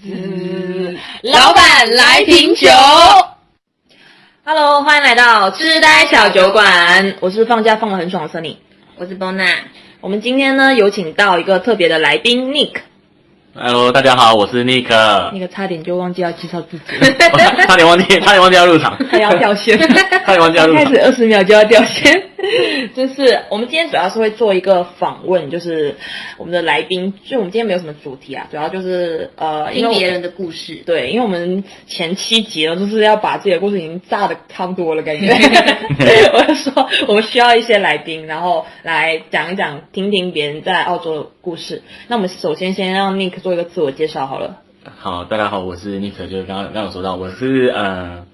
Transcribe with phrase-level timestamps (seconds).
[0.00, 2.68] 滋，老板来瓶酒。
[4.44, 8.58] Hello，欢迎来到痴呆小酒馆，我是放假放的很爽的 Sunny，
[8.96, 9.56] 我是 Bona。
[10.00, 12.74] 我们今天呢有请到一个特别的来宾 Nick，
[13.60, 14.86] Hello，大家好，我是 Nick。
[15.32, 16.84] 那个差点就忘记要介绍自己，
[17.32, 19.76] 我 差点忘记，差点忘记要入场，他要掉线，
[20.24, 20.84] 差点忘记要入场。
[20.84, 22.22] 开始二十秒就要掉线。
[22.94, 25.96] 就是我们今天主要是会做一个访问，就是
[26.36, 35.26] 我们的来宾，就我们今天没有什么主题啊，主要就是呃，因为我听别人的故事，对，因为我们前七集呢，就是要把自己的故事已经炸的差不多了，感觉。
[36.32, 41.80] 我就说，我们需要一些来宾，然后来讲一讲，听听别人在澳洲的故事。
[42.08, 44.60] 那我们首先先让 Nick 做一个自我介绍好了。
[44.98, 48.26] 好，大家好，我是 Nick，就是刚刚刚说到，我是呃，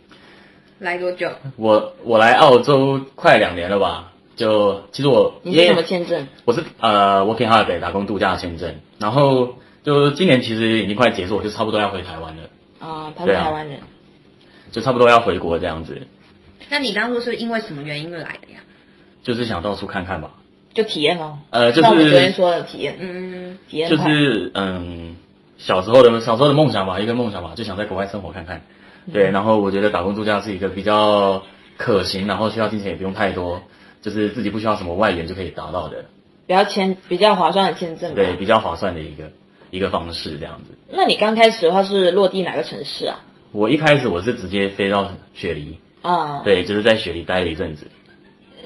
[0.80, 1.30] 来多久？
[1.54, 4.10] 我我来澳洲快两年了吧？
[4.34, 6.26] 就其实我你是什么签证？
[6.44, 12.42] 我是呃 Working Holiday 打工度假签证，然后就今年其实已经快结束，我就差不多要回台湾了，
[12.80, 13.78] 啊，台湾人。
[14.72, 16.08] 就差不多要回国这样子，
[16.68, 18.58] 那你当初是因为什么原因来的呀？
[19.22, 20.32] 就是想到处看看吧。
[20.74, 21.38] 就体验咯。
[21.50, 25.16] 呃，就是我们昨天说的体验，嗯，就体验就是嗯，
[25.56, 28.60] 小时候的小时候的梦想吧，一个梦想吧，就想在国外生活看看。
[29.12, 31.42] 对，然后我觉得打工度假是一个比较
[31.76, 33.62] 可行，然后需要金钱也不用太多，
[34.02, 36.04] 就是自己不需要什么外援就可以达到的，
[36.46, 38.14] 比较签比较划算的签证。
[38.14, 39.30] 对，比较划算的一个
[39.70, 40.74] 一个方式这样子。
[40.90, 43.20] 那你刚开始的话是落地哪个城市啊？
[43.52, 47.86] 我一开始我是直接飞到雪梨，啊，对，就是在雪梨待了一阵子。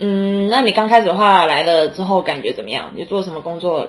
[0.01, 2.93] 嗯，那你刚开始的话来了之后感觉怎么样？
[2.95, 3.89] 你做什么工作？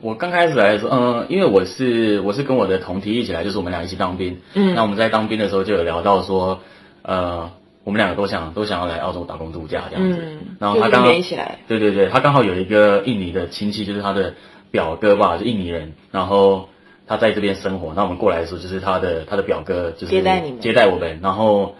[0.00, 4.40] 我刚开始来的时候，嗯，因为我是我是跟我的同梯一起来，就是我们俩一起当兵。
[4.54, 6.60] 嗯那我们在当兵的时候就有聊到说，
[7.02, 7.50] 呃，
[7.84, 10.18] 我们两个都想都想要来澳洲打工度假这样子。
[10.20, 14.34] 嗯，然后他刚好起来，对对对，他刚好有一个印尼的亲戚，就是他的
[14.72, 16.68] 表哥吧，就印尼人，然后
[17.06, 21.76] 他在这边生活，那我们过来的时候，就是他的他的表哥就是接待你们接待我们，然后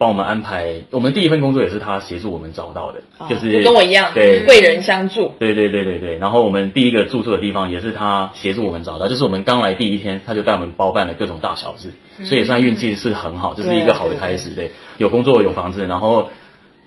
[0.00, 0.76] 帮我们安排。
[0.90, 5.34] 我们第一份工作也是他协助我们找到的，啊就是跟我一样，对贵人相助。
[5.38, 11.92] 对对对对对，然后我们第一个住宿的地方也是他协助我们找到，就是我们刚来第一天，他就带我们包办了各种大小事，
[12.24, 14.48] 所以也算运气是很好，这是一个好的开始。
[14.54, 16.30] 对，有工作有房子，然后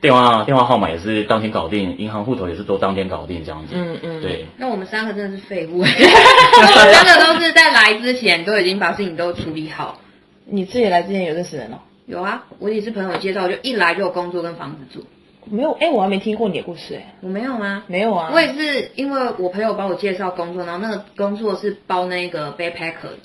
[0.01, 3.75] 电话电话号码也是当天搞定，银行户头也是都当天搞定这样子。
[3.75, 9.99] 嗯嗯，对，那我们三个真的是废物， 我们三个都是在来之前都已经把事情都处理好。
[10.45, 11.77] 你自己来之前有认识人哦？
[12.05, 15.05] 有啊，我也是朋友介绍，就一来就有工作跟房子住。
[15.45, 17.83] 没有，哎，我还没听过你的故事，哎，我没有吗？
[17.87, 18.31] 没有啊。
[18.33, 23.15] 我也是因为我朋友帮我介绍工作，然后那个工作是包那个 backpacker，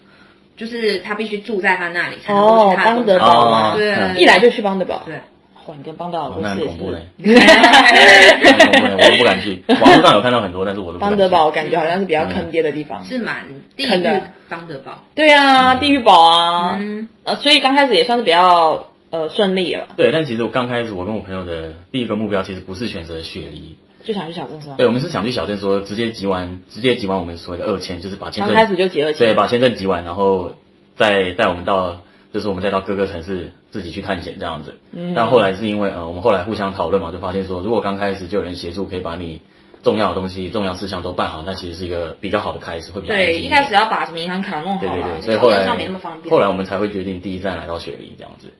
[0.56, 3.15] 就是他必须住在他那里才能去，他的邦工作。
[3.15, 3.72] 德堡吗？
[3.72, 5.03] 哦对嗯一来就去邦德堡。
[5.06, 5.21] 对，
[5.69, 7.06] 哇，你跟邦德堡故恐怖嘞。
[7.19, 9.62] 我都不敢去。
[9.69, 11.17] 网络上有看到很多，但是我都不敢去。
[11.17, 13.05] 邦德堡感觉好像是比较坑爹的地方。
[13.05, 13.45] 是蛮
[13.77, 15.05] 地狱看的邦德堡。
[15.15, 24.77] 对啊，地狱堡啊，嗯，呃，所以刚开始也算是比较呃顺利了，对，但其实我刚开始我跟我朋友的第一个目标其实不是选择雪梨，就想去小镇是吗？
[24.79, 30.53] 对，我们是想去小镇说直接集完，直接集完我们所谓的二签，就是把签证刚开始就结了对，把签证集完，然后
[30.97, 32.00] 再带我们到，
[32.33, 34.78] 就是我们再到各个城市自己去探险这样子。
[34.93, 39.41] 嗯但后来是因为呃，我们后来互相讨论嘛，就发现说，如果刚开始就有人协助，可以把你
[39.83, 46.31] 重要的东西、重要事项都办好，那其实是一个比较好的开始，会比较对，一开始要把什么银行卡弄好，对对对，所以后来没那么方便。
[46.31, 48.53] 后来我们才会决定第一站来到雪梨这样子。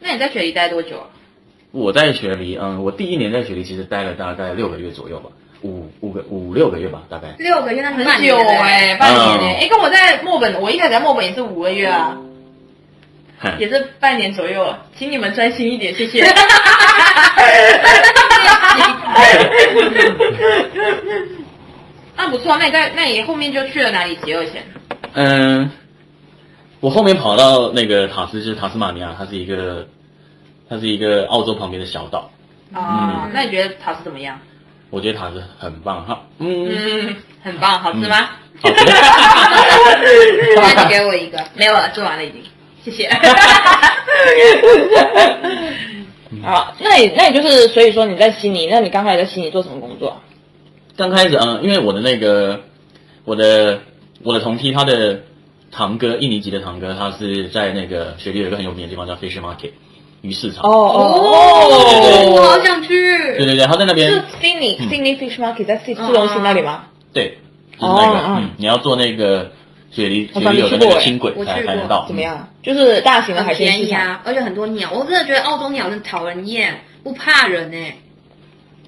[0.00, 1.06] 那你在雪梨待多久啊？
[1.72, 5.30] 我在雪梨，嗯，我第一年在雪梨其实待了大概六个月左右吧，
[5.62, 7.36] 五五个五六个月吧，大概。
[7.38, 12.29] 六个月，那很久哎、哎、半年哎、跟我在墨本，我一开始在墨本也是五个月啊，哼
[13.58, 16.24] 也是半年左右，请你们专心一点，谢谢。
[22.16, 24.62] 那不错，那你在那你后面就去了哪里结二签？
[25.14, 25.70] 嗯，
[26.80, 29.86] 我后面跑到那个塔斯，就是塔斯马尼亚，它是一个，
[30.68, 32.30] 它是一个澳洲旁边的小岛。
[32.74, 32.78] 哦、
[33.24, 34.38] 嗯那你觉得塔斯怎么样？
[34.90, 38.30] 我觉得塔斯很棒哈，嗯，嗯，很棒，好吃吗？
[38.60, 38.84] 好吃。
[40.56, 41.38] 那你给我一个。
[41.54, 42.42] 没有了，做完了已经，
[42.84, 43.08] 谢谢。
[46.42, 50.20] 好，那你那你就是，所以说你在悉尼，那你刚开始在悉尼做什么工作？
[50.96, 52.60] 刚开始，嗯，因为我的那个，
[53.24, 53.80] 我的
[54.22, 55.20] 我的同梯，他的
[55.72, 59.72] 堂哥，印尼籍的堂哥，他是在那个雪梨有一个很有名的地方叫 Fish Market
[60.22, 60.64] 鱼市场。
[60.64, 62.88] 哦哦，我好想去。
[63.36, 66.84] 对对对，他在那边是 Sydney Sydney Fish Market 在市市中心那里吗？
[67.12, 67.38] 对，
[67.78, 69.52] 就是那个，哦嗯嗯，你要坐那个
[69.90, 72.04] 雪梨我雪梨有的那个轻轨才我去过才能到。
[72.06, 72.48] 怎么样？
[72.62, 73.78] 就是大型的海鲜市场。
[73.86, 77.96] 便宜啊，而且很多鸟，我真的觉得澳洲鸟真讨人厌，不怕人哎、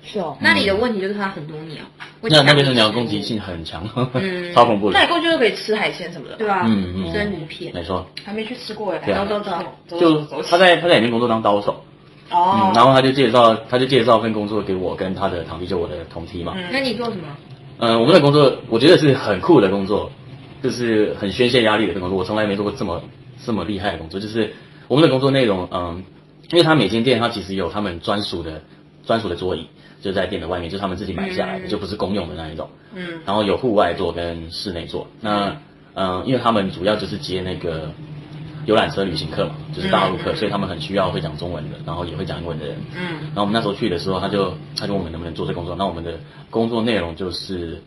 [0.04, 0.36] 是哦。
[0.40, 1.82] 那里的问题就是它很多鸟，
[2.20, 5.04] 那那边的鸟攻击性很强，嗯 超恐怖的那。
[5.04, 6.36] 你过去就可以吃海鲜什么的。
[6.36, 9.12] 对吧，嗯嗯生鱼片，没错，还没去吃过哎。
[9.12, 9.50] 走走
[9.88, 11.82] 走，就他在他在里面工作当刀手，
[12.30, 16.52] 哦嗯，，然后他就介绍他就介绍份工作给我跟他的堂弟，就我的同梯嘛。
[16.56, 17.26] 嗯那你做什么？
[17.78, 20.10] 嗯，我们的工作我觉得是很酷的工作，
[20.62, 22.18] 就是很宣泄压力的工作。
[22.18, 23.02] 我从来没做过这么
[23.44, 24.20] 这么厉害的工作。
[24.20, 24.52] 就是
[24.88, 26.04] 我们的工作内容，嗯，
[26.50, 28.62] 因为他每间店他其实有他们专属的
[29.04, 29.66] 专属的桌椅，
[30.00, 32.68] 就在店的外面，就是他们自己买下来的，嗯就不是公用的那一种。
[32.94, 35.06] 嗯然后有户外座跟室内座。
[35.20, 35.56] 那
[35.94, 37.90] 嗯，因为他们主要就是接那个
[38.64, 42.76] 游览车旅行客嘛，就是大陆客，嗯所以他们很需要会讲中文的，然后也会讲英文的人。
[42.94, 45.74] 嗯然后我们那时候去的时候，他就他就问我们能不能做这工作。
[45.74, 46.18] 那我们的
[46.50, 47.82] 工作内容就是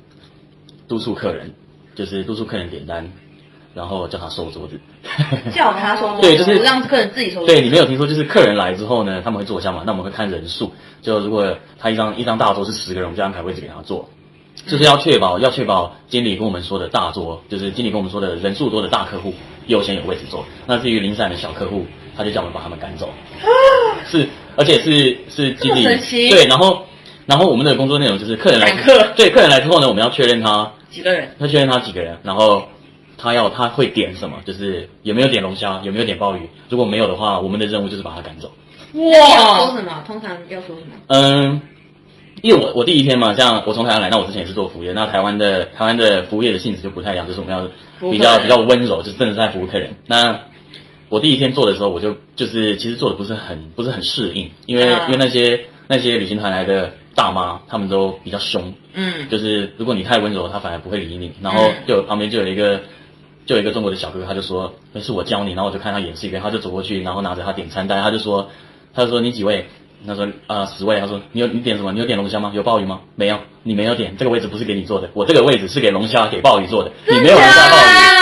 [0.88, 1.54] 督促客人，
[1.96, 3.10] 就是督促客人点单，
[3.74, 4.80] 然后叫他收桌子。
[5.54, 7.46] 叫他说 对就是让客人自己收。
[7.46, 14.10] 对你没有听说，就是客人来之后呢，他们会坐下嘛，那我们会看人数，就如果他一张一张大桌是十个人，我们就安排位置给他坐。
[14.68, 19.34] 就是要确保，要确保经理跟我们说的大桌，就是经理跟我们说的人数多的大客户
[19.68, 20.46] 优先有位置坐。
[20.66, 23.10] 那至于零散的小客户，他就叫我们把他们赶走。
[24.08, 25.84] 是，而且是是经理
[26.30, 26.84] 对，然后
[27.26, 31.36] 然后我们的工作内容就是客人来客对客人来之后呢，我们要确认他几个人？
[31.40, 32.64] 他确认他几个人，然后
[33.18, 36.50] 他要他会点什么，就是有没有点龙虾，有没有点鲍鱼。
[36.70, 38.52] 如果没有的话，我们的任务就是把他赶走。
[38.94, 40.04] 要说，什么？
[40.08, 40.96] 通常要说什么？
[41.08, 41.62] 嗯，
[42.42, 47.68] 因为我我第一天嘛，像我从台湾来，那我之前也是做服务业，那台湾的台湾的服务业的性质就不太一样，就是我们要
[48.12, 49.96] 比较比较温柔，就是真的是在服务客人。
[50.08, 50.40] 那
[51.10, 61.32] 我第一天做的时候，我就就是其实做的不是很不是很适应，因为、嗯因为那些那些旅行团来的大妈，他们都比较凶，嗯就是如果你太温柔，他反而不会理你。
[61.42, 62.82] 然后就有旁边就有一个
[63.46, 68.50] 就有一个中国的小哥哥，他就说那是我教你，然后我就看他演示一遍，他就走过去，然后拿着他点餐单，他就说
[68.94, 69.68] 他就说你几位？
[70.08, 71.92] 他说啊十位，他说你有你点什么？
[71.92, 72.52] 你有点龙虾吗？
[72.54, 73.00] 有鲍鱼吗？
[73.16, 78.16] 没有，你没有点，这个位置不是给你做的，我这个位置是给龙虾给鲍鱼做的，你没有龙虾鲍鱼。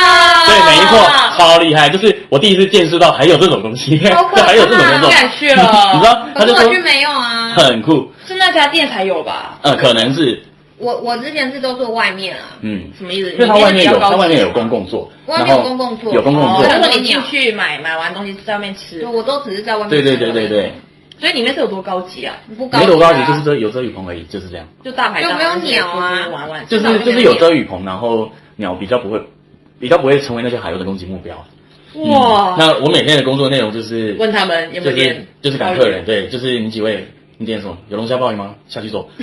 [0.45, 0.99] 对，没错，
[1.37, 1.89] 超厉害！
[1.89, 4.13] 就是我第一次见识到还有这种东西，就
[4.43, 5.63] 还有这种工作，太去了
[5.93, 6.27] 你知道？
[6.35, 7.42] 他可就是说没有啊。
[7.61, 9.59] 很酷，是那家店才有吧？
[9.61, 10.41] 呃，可能是，
[10.77, 13.31] 我我之前是都坐外面啊，嗯，什么意思？
[13.33, 19.89] 因为它外面有，它外面有公共座，外面有公共座哦，有公共座，就是说你进去买买完东西在外面吃对，，我都只是在外面。
[19.89, 20.71] 对对对对对，，
[21.19, 22.35] 所以里面是有多高级啊？
[22.57, 29.21] 不高级啊没多高级，就是遮有遮雨棚而已，就是这样，就大排档就没有鸟啊玩玩，就是就是有遮雨棚，然后鸟比较不会，
[29.79, 31.35] 比较不会成为那些海鸥的攻击目标。
[31.95, 37.77] 哇嗯，那我每天的工作内容就是问他们有没就是有点就是赶客人，对，就是你几位，你点什么？
[37.89, 38.55] 有龙虾鲍鱼吗？
[38.67, 39.09] 下去做，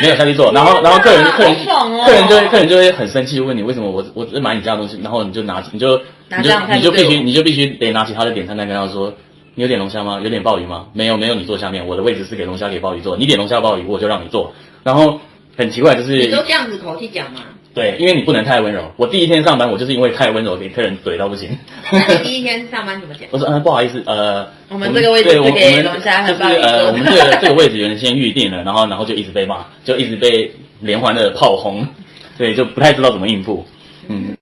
[0.00, 9.12] 没有下去做，然后然后客人客人哦客人就会客人就会很生气，问你为什么我我只买你家的东西，然后你就拿你就你就你就必须你就必须得拿起他的点餐单跟他说。
[9.56, 10.18] 你有点龙虾吗？
[10.20, 10.86] 有点鲍鱼吗？
[10.94, 13.16] 没有，没有，你坐下面，我的位置是给龙虾给鲍鱼坐。
[13.16, 14.52] 你点龙虾鲍鱼，我就让你坐。
[14.82, 15.20] 然后
[15.56, 17.40] 很奇怪，就是你都这样子口气讲吗？
[17.74, 18.92] 对，因为你不能太温柔。
[18.96, 21.58] 我第一天上班，我就是因为太温柔，给客人怼到不行。
[21.90, 23.28] 那你第一天上班怎么讲？
[23.32, 31.84] 我说，嗯，不好意思，呃，我们这个位置对我是给我们龙虾就是呃，我们这个 这个位置有人先预定了，然后然后就一直被骂，就一直被连环的炮轰，
[32.38, 33.66] 对，就不太知道怎么应付。
[34.08, 34.36] 嗯，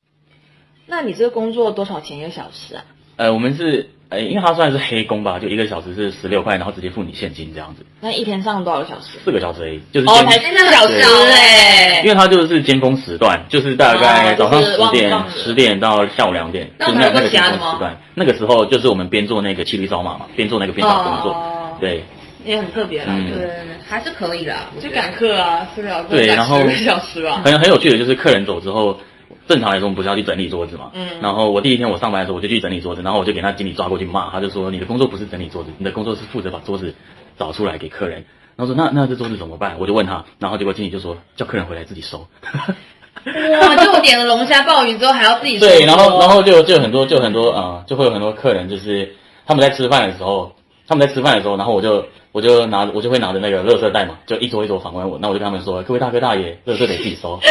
[0.86, 2.84] 那你这个工作多少钱一个小时啊？
[3.16, 9.18] 呃，我们是，呃，因为它算是黑工吧，就一个小时是十六块，然后直接付你现金这样子，那一天上多少个小时？
[9.24, 17.98] 四个小时而已，就是哦，尖才四个小时对哎因，为它就是尖峰时段，就是大概哦早上十点十点到下午两点，那就是那那个尖峰时段。
[18.14, 22.04] 那个时候就是我们边做那个七里扫码嘛，边做那个边找工作，哦对
[22.44, 23.48] 也很特别啦，嗯对，
[23.88, 24.68] 还是可以啦。
[24.74, 27.40] 我觉得就赶课啊，四个小时，对然后四个小时吧。
[27.44, 28.98] 很很有趣的就是客人走之后，
[29.48, 36.94] 正常来说我们不是要去整理桌子嘛，嗯然后我第一天我上班的时候我就去整理桌子，然后我就给他经理抓过去骂，他就说你的工作不是整理桌子，你的工作是负责把桌子
[37.38, 38.24] 找出来给客人。
[38.54, 39.76] 然后说那那这桌子怎么办？
[39.78, 42.26] 我就问他，然后结果经理就说叫客人回来自己收。
[43.24, 49.14] 哇，就我点了龙虾、鲍鱼之后还要自己收对，然后然后就就很多就很多啊、呃就会有很多客人就是
[49.46, 50.54] 他们在吃饭的时候，
[50.92, 57.40] 他们在吃饭的时候，然后我就我就拿我就会拿着那个垃圾袋嘛，就一桌一桌访问我，那我就跟他们说，各位大哥大爷，垃圾得自己收。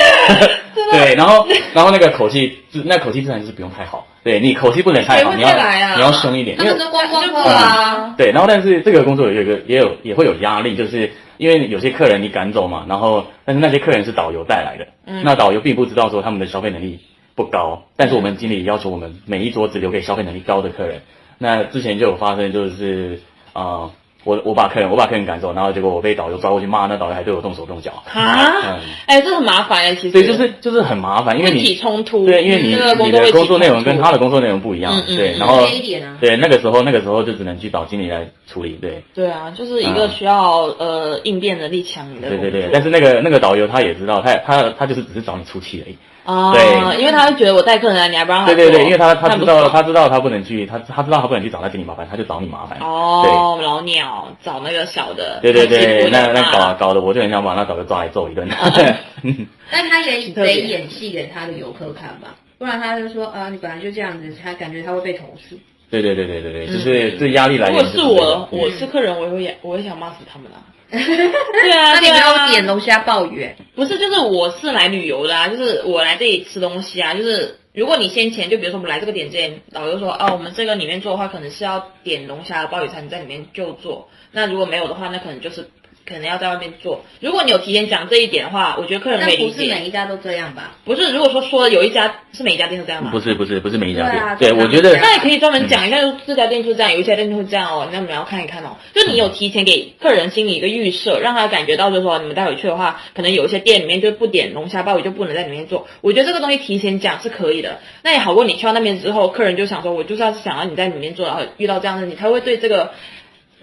[0.92, 15.24] 对，然后然后那个口气，自那口气自然就是不用太好，对你口气不能太好，你要啊你要凶一点，因为光客就不啊，对，然后但是这个工作有一个也有也会有压力，就是因为有些客人你赶走嘛，然后但是那些客人是导游带来的，嗯。
[15.24, 17.00] 那导游并不知道说他们的消费能力
[17.36, 21.02] 不高，但是我们经理要求我们每一桌只留给消费能力高的客人。
[21.38, 23.20] 那之前就有发生，就是
[23.54, 23.92] 呃
[24.24, 28.04] 我我把客人我把客人赶走，然后结果我被导游抓过去骂，那导游还对我动手动脚。
[28.14, 39.04] 啊嗯，哎，这很麻烦哎，其实对，就是就是很麻烦，因为你冲突，对，因为你这个你的工作内容跟他的工作内容不一样对，嗯然后这一点啊对那个时候那个时候就只能去找经理来处理，对。
[39.16, 45.98] 对啊，就是一个需要呃应变能力强的对对对但是那个那个导游他也知道，他他他就是只是找你出气而已。
[46.24, 52.78] 啊，对因为他会觉得我带客人来，你还不让他做对对对，因为他他知道他知道他不能去，他他知道他不能去找他给你麻烦，他就找你麻烦。
[52.80, 58.48] 哦，老鸟找那个小的，对对对那那搞搞得我就很想把那导游抓来揍一顿。
[59.72, 65.58] 但他也得演戏给他的游客看吧，不然他就说啊，你本来就这样子，他感觉他会被投诉。
[65.90, 70.62] 对对对对对对，就是这压力来如果是我，嗯我是客人，我也会我也想骂死他们啊。
[70.92, 85.70] 对啊，那你没有点龙虾鲍鱼、欸，不是，就是我是来旅游的啊，就是我来这里吃东西啊，就是如果你先前就比如说我们来这个点之前，导游说哦，我们这个里面做的话，可能是要点龙虾的鲍鱼才能在里面就做，那如果没有的话，那可能就是
[86.12, 87.04] 可能要在外面做。
[87.20, 89.76] 如果你有提前讲这一点的话，我觉得客人但不是可以理解。
[89.76, 90.76] 每一家都这样吧？
[90.86, 93.10] 不是，如果说说有一家是每一家店都这样吗？
[93.12, 98.78] 不是不是不是每一家对啊店，对我觉得那也可以专门讲一下，就这家店就这样，有一家店就会这样哦，那你们要看一看哦。
[98.94, 105.88] 就你有提前给客人心里一个预设，让他感觉到就是说，你们待会去的话，可能有一些店里面就不点龙虾鲍鱼就不能在里面做。
[106.02, 112.92] 我觉得这个东西提前讲是可以的，那也好过你去到那边之后，客人就想说，我就是要想要你在里面做，然后遇到这样的你，他会对这个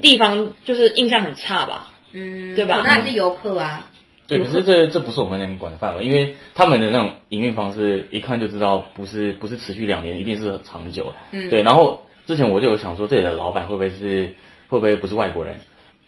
[0.00, 1.88] 地方就是印象很差吧？
[2.12, 3.86] 嗯，对吧那还是游客啊。
[4.26, 11.14] 对，可是这这不是我们能管的范围，因为他们的那种营运方式，一看就知道不是不是持续两年，一定是长久的。
[11.32, 11.62] 嗯对。
[11.62, 14.34] 然后之前我就有想说，这里的老板会不会是
[14.68, 15.54] 会不会不是外国人？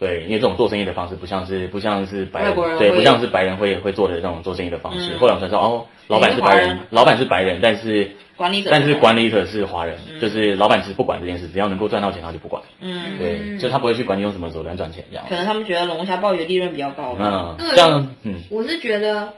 [0.00, 5.14] 对，因为这种做生意的方式不像是不像是白人对不像是白人会会做的这种做生意的方式。
[5.14, 12.62] 嗯后来我才知道，哦，老板是白人人，老板是白人，但是管理者但是管理者是华人，嗯就是老板其实不管这件事，只要能够赚到钱他就不管。
[12.80, 15.36] 嗯，对，嗯就他不会去管你用什么手段赚钱这样可。
[15.36, 17.56] 能他们觉得龙虾鲍鱼的利润比较高吧。
[17.58, 18.40] 嗯，这样嗯。
[18.50, 19.34] 我是觉得，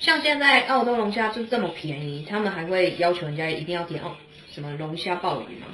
[0.00, 4.16] 像现在澳洲龙虾就这么便宜，他们还会要求人家一定要点哦
[4.50, 5.68] 什么龙虾鲍鱼吗？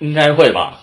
[0.00, 0.80] 应该会吧，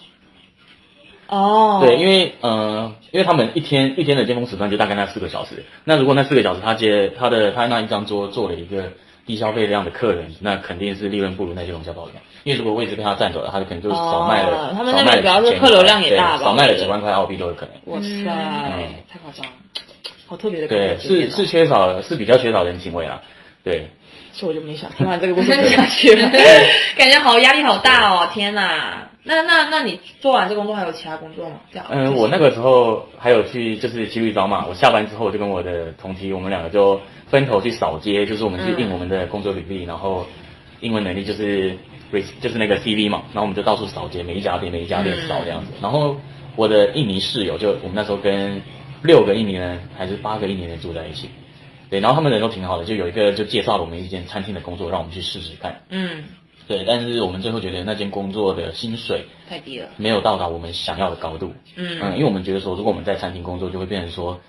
[1.27, 8.91] 哦，对，因为呃，因为他们一天一天的尖峰时段就大概那四个小时，那如果那四个小时他接他的他那一张桌做了一个
[9.25, 12.11] 低消费量的客人，那肯定是利润不如那些龙虾鲍鱼，
[12.43, 17.93] 因为如果位置被他占走了，他就可能就少卖了，哦他们那边主要是客流量也大吧少卖了几万块澳币都有可能。
[17.93, 19.51] 哇塞，嗯太夸张了，
[20.27, 23.21] 好特别的对，感觉是是缺少是比较缺少人情味啊，
[23.63, 23.89] 对，
[24.31, 26.29] 所以我就没想听完这个故事 听下去了，
[26.97, 28.29] 感觉好压力好大哦！
[28.33, 31.57] 天哪，那那那你做完这工作还有其他工作吗？
[31.71, 40.25] 这样，嗯，我那个时候还有去就是骑驴找嘛，我下班之后就跟我的同期，我们两个就分头去扫街，就是我们去印我们的工作履历，然后
[40.79, 41.77] 英文能力就是
[42.11, 45.71] re- 就是那个 CV 嘛，然后我们就到处扫街，每一家店每一家店扫这样子。
[45.81, 46.15] 然后
[46.55, 48.61] 我的印尼室友就我们那时候跟
[49.03, 51.29] 六个印尼人还是八个印尼人住在一起，
[51.89, 55.81] 对，然后他们人都挺好的，就有一个就介绍了我们一间餐厅的工作，让我们去试试看。
[55.89, 56.23] 嗯，
[56.67, 61.53] 对，但是我们最后觉得那间工作的薪水太低了，没有到达我们想要的高度。
[61.75, 64.41] 嗯嗯，因为我们觉得说，如果我们在餐厅工作，就会变成说，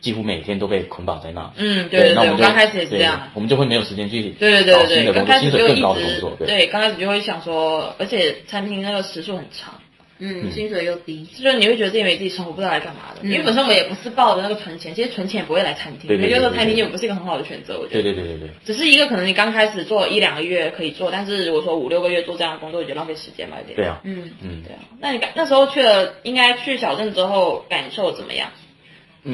[0.00, 1.52] 几乎每天都被捆绑在那。
[1.56, 3.30] 嗯，对对对，那我们就刚开始也是这样。
[3.32, 6.36] 我们就会没有时间去对对对找对对，新的工作，刚开始就薪水更高一直的工作。
[6.38, 9.80] 对，对，刚开始就会想说，而且餐厅那个时数很长，
[10.18, 13.20] 嗯，薪水又低，就是你会觉得自己没自己生活，不知道来干嘛的。
[13.22, 18.02] 嗯因为本身我们也不是抱着那个存钱，其实存钱也不会来餐厅，也就是说餐厅也不是一个很好的选择，我觉得。
[18.02, 23.76] 对对对对对，只是一个可能你刚开始做一两个月可以做，但是如果说五六个月做这样的工作，我觉得浪费时间嘛，有点。
[23.76, 28.48] 对啊，嗯，嗯对啊，那你那时候去了，应该去小镇之后感受怎么样？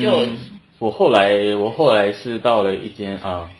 [0.01, 0.39] 就嗯，
[0.79, 3.51] 我后来我后来是到了一间啊，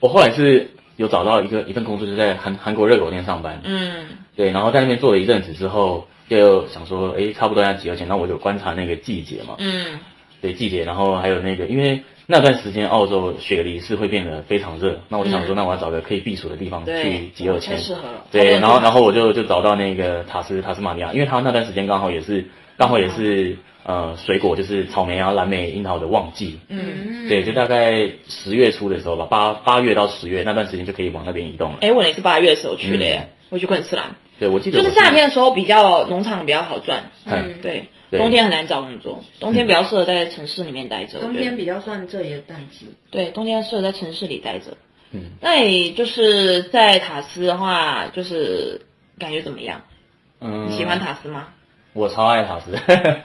[0.00, 3.60] 我后来是有找到一个一份工作，就是在韩韩国热狗店上班。
[3.64, 4.06] 嗯
[4.38, 9.56] 对，然后在那边做了一阵子之后，就想说，哎，差不多要集合前，那我就观察那个季节嘛。
[9.58, 9.98] 嗯
[10.40, 17.74] 对季节，然后还有那个，因为那段时间澳洲雪梨是会变得非常热，那我就想说，嗯那我要找个可以避暑的地方去集合前。
[17.74, 23.56] 太适合了对，然后然后我就就找到那个塔斯塔斯马尼亚，因为他那段时间刚好也是刚好也是
[23.88, 26.60] 呃水果就是草莓啊、蓝莓、樱桃的旺季。
[26.68, 31.78] 嗯，对，就大概十月初的时候吧，八八月到十月那段时间就可以往那边移动了。
[31.80, 42.88] 哎，我也是八月的时候去的耶嗯，我去昆士兰，对，我记得就是夏天的时候比较农场比较好赚，嗯对，冬天很难找工作，冬天比较适合在城市里面待着，冬天比较算这里的淡季。
[43.10, 44.76] 对，冬天适合在城市里待着。
[45.12, 48.82] 嗯，那你就是在塔斯的话，就是
[49.18, 49.80] 感觉怎么样？
[50.42, 50.98] 嗯你喜欢？
[51.00, 51.48] 塔斯吗？
[51.98, 52.72] 我超爱塔斯。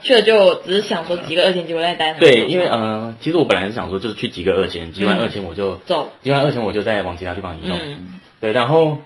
[0.02, 7.78] 去了就只是想说几个二千，结果在待对，因为呃，其实我本来是想说就是去集个二千，集完嗯二千我就走，集完二千我就再往其他地方移动。
[7.80, 8.98] 嗯对，然后，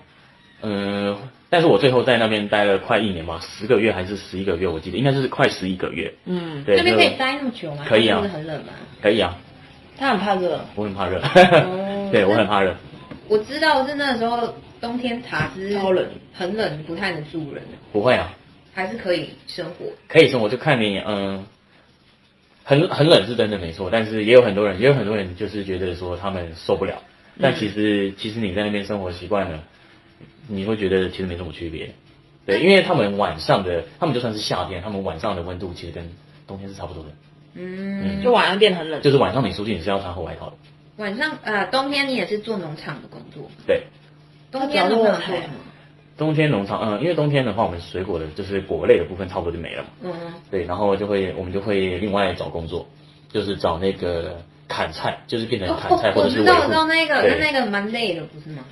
[0.62, 1.16] 嗯、
[1.48, 6.12] 但是我最后在那边待了快一年吧，十个月还是十一个月，我记得应该是快十一个月。
[6.24, 7.84] 嗯，对，那边可以待那么久吗？
[7.86, 8.72] 可以啊很冷吗？
[9.00, 9.36] 可以啊，
[9.96, 12.74] 他很怕热，我很怕热，哦对我很怕热。
[13.28, 18.32] 我知道是那时候冬天塔斯超冷，很冷，不太能住人，不会啊，
[18.74, 19.86] 还是可以生活。
[20.08, 21.46] 可以生活就看你嗯。
[22.64, 27.02] 很很冷是真的没错，但是也有很多人，也有很多人就是觉得说他们受不了，
[27.40, 29.64] 但其实、其实你在那边生活习惯了，
[30.48, 31.94] 你会觉得其实没什么区别，
[32.44, 36.10] 对，因为他们晚上的，他们就算是夏天，他们晚上的温度其实跟
[36.46, 37.10] 冬天是差不多的，
[37.54, 39.00] 嗯，就晚上变得很冷。
[39.00, 40.56] 就是晚上你出去你是要穿厚外套的，
[40.98, 43.84] 晚上呃，冬天你也是做农场的工作，对，
[44.52, 45.54] 冬天农场做什么？
[46.18, 50.12] 冬天农场，嗯，因为冬天的话，我们水果的就是果类的部分差不多就没了嘛，嗯，
[50.50, 52.86] 对，然后就会我们就会另外找工作，
[53.32, 56.40] 就是找那个砍菜，就是变成砍菜哦或者是。
[56.40, 58.64] 我知道，我知道那个，那那个蛮累的，不是吗？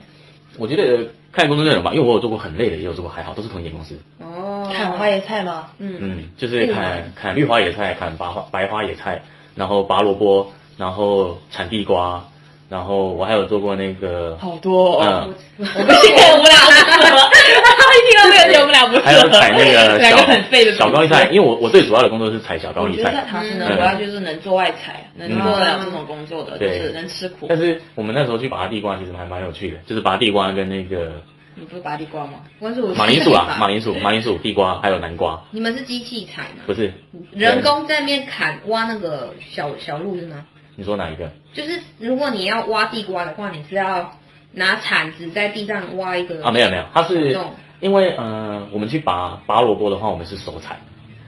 [0.59, 3.97] 我觉得看工作内容吧，因为我有做过很累的，也有做过还好，都是同一间公司。
[4.19, 5.69] 哦，砍花野菜吗？
[5.79, 9.23] 嗯，嗯，就是砍砍绿花野菜，砍白花白花野菜，
[9.55, 12.27] 然后拔萝卜，然后铲地瓜，
[12.69, 17.31] 然后我还有做过那个，好多、哦，嗯，我不信我们俩不适合。
[17.79, 19.05] 他一听到这个题，我们俩不适合。
[19.05, 27.47] 还有采那个 两小个很废的小高丽菜，因为我我最主要的工作是采小高丽我觉得在菜，塔斯呢，嗯主要就是能做外采，能做得了这种工作的，就是能吃苦。
[27.49, 31.13] 但是我们那时候去拔地瓜其实还蛮有趣的，就是拔地瓜跟那个
[31.55, 32.41] 你不是拔地瓜吗？
[32.59, 36.65] 我是马铃薯啊，马铃薯、马铃薯、地瓜还有南瓜，你们是机器采吗？
[36.67, 36.93] 不是
[37.33, 40.45] 人工在那边砍挖那个小小路是吗？
[40.77, 41.31] 你说哪一个？
[41.53, 44.13] 就是如果你要挖地瓜的话，你是要
[44.53, 47.53] 拿铲子在地上挖一个啊，没有没有，它是洞。
[47.81, 50.79] 因为呃，我们去拔拔萝卜的话，我们是手采，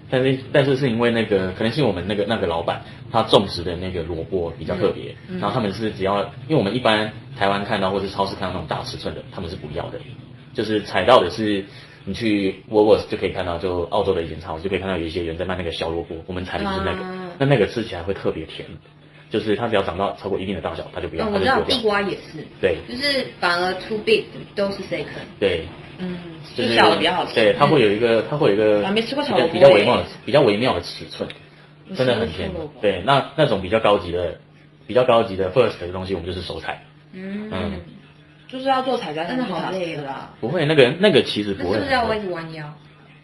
[0.09, 9.99] 但是但是是因为那个可能是我们那个那个老板他种植的那个萝卜比较特别，然后他们是只要因为我们一般台湾看到或是超市看到那种大尺寸的，他们是不要的，
[10.55, 11.62] 就是采到的是
[12.07, 17.28] 你去 w o l w o h 就可以看到，就澳洲的一间超市就可以看到有一些人在卖那个小萝卜，我们采的就是那个，啊。
[17.38, 18.67] 那那个吃起来会特别甜，
[19.30, 21.80] 就是它只要长到超过一定的大小，它就不要，嗯，我知道地。
[21.82, 25.06] 瓜也是，对就是反而 too big 都是 second。
[25.38, 25.66] 对，
[25.99, 26.18] 嗯，
[26.56, 27.35] 就就是小的比较好吃。
[27.35, 31.28] 对，它会有一个，它会有一个我还没吃过小比较微妙的、比较微妙的尺寸，
[31.94, 32.50] 真的很甜。
[32.80, 34.38] 对，那那种比较高级的、
[34.87, 36.82] 比较高级的 first 的东西，我们就是手采。
[37.12, 37.80] 嗯，嗯
[38.49, 40.35] 就是要做采摘，真的好累的啊！
[40.40, 41.75] 不会，那个那个其实不会。
[41.75, 42.64] 是不是要一直弯腰？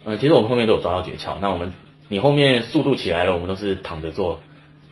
[0.04, 1.36] 嗯，其实我们后面都有抓到诀窍。
[1.40, 1.72] 那我们
[2.08, 4.40] 你后面速度起来了，我们都是躺着做，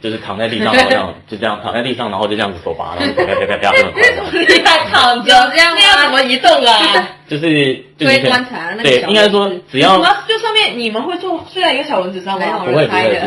[0.02, 4.64] 就是躺在地上，然后这样就这样躺在地上，然后就这样子手拔，然后啪啪啪啪啪这样。
[4.90, 7.08] 躺着，有这样吗那要怎么移动啊？
[7.28, 10.16] 就是就是推棺材那个对，小应该说只要什么？
[10.28, 12.58] 就上面你们会坐睡在一个小蚊子上吗？
[12.58, 13.22] 不会不会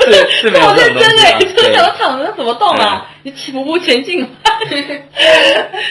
[0.00, 1.10] 是是没有好这种东西啊。
[1.10, 3.04] 认真哎，你真的对想躺着怎么动啊？
[3.24, 4.20] 你起步步前进，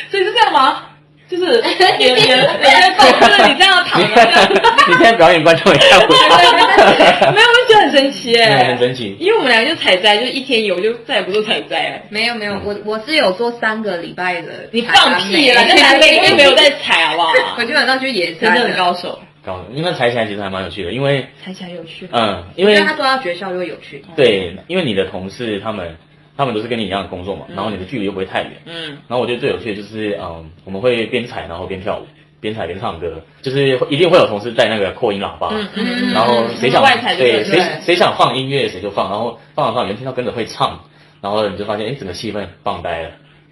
[0.10, 0.82] 所以是这样吗？
[1.28, 1.64] 就是
[2.00, 4.50] 也也也在 动，就是你这样躺着 这样。
[4.88, 11.98] 你现在表演观众也看不到，没有，我觉得很神奇哎，很神奇因为我们两个就采摘，就一天游，就再也不做采摘了。
[12.10, 14.70] 没有没有，我我是有做三个礼拜的。
[14.72, 17.34] 你放屁了，在台北一定没有在采，好不好？
[17.58, 22.08] 我基本上去野餐真正的高手，高，因为那采起来其实还蛮有趣的，因为采起来有趣。
[22.12, 24.04] 嗯，因为因为他做到学校就会有趣。
[24.16, 25.98] 对，因为你的同事他们
[26.38, 32.06] 他们都是跟你一样的工作嘛，然后你的距离又不会太远，嗯，然后我觉得最有趣的就是嗯，我们会边踩然后边跳舞，
[32.40, 40.80] 边踩边唱歌，就是会一定会有同事带那个扩音喇叭，嗯嗯然后谁想外对谁谁想放音乐谁就放，然后放着放着有人听到跟着会唱，
[41.22, 43.10] 然后你就发现哎整个气氛放呆了。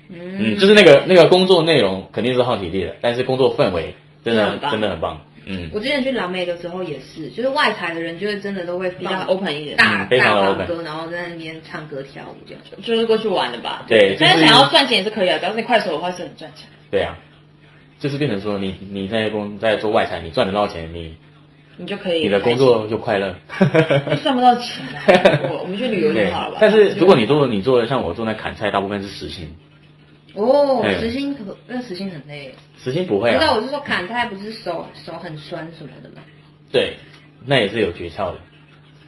[0.10, 4.72] 嗯，就是那个那个工作内容肯定是耗体力的，但是工作氛围真的真的很棒。
[4.72, 5.22] 真的很棒。
[5.46, 12.62] 嗯，我之前去蓝莓的时候也是，就是外采的人就是真的都会比较 open 一点，大大放歌，然后在那边唱歌跳舞这样。
[12.82, 13.84] 就是过去玩的吧。
[13.88, 16.70] 对就是但是想要赚钱也是可以啊，只要是你快手的话是很赚钱。
[16.90, 17.18] 对啊，
[18.00, 21.16] 就是变成说你你在工在做外采，你赚得到钱，你
[21.78, 23.36] 你就可以你的工作就快乐。
[24.24, 26.58] 赚不到钱啊，我我们去旅游就好了吧。
[26.62, 29.56] 但是如果你做你做的像我做那砍菜，大部分是实薪，
[30.36, 32.54] 哦对，时薪可那实心很累。
[32.84, 33.56] 实心不会啊知道，啊。
[33.56, 36.22] 我是说砍菜不是手手很酸什么的吗？
[36.72, 36.96] 对，
[37.46, 38.36] 那也是有诀窍的。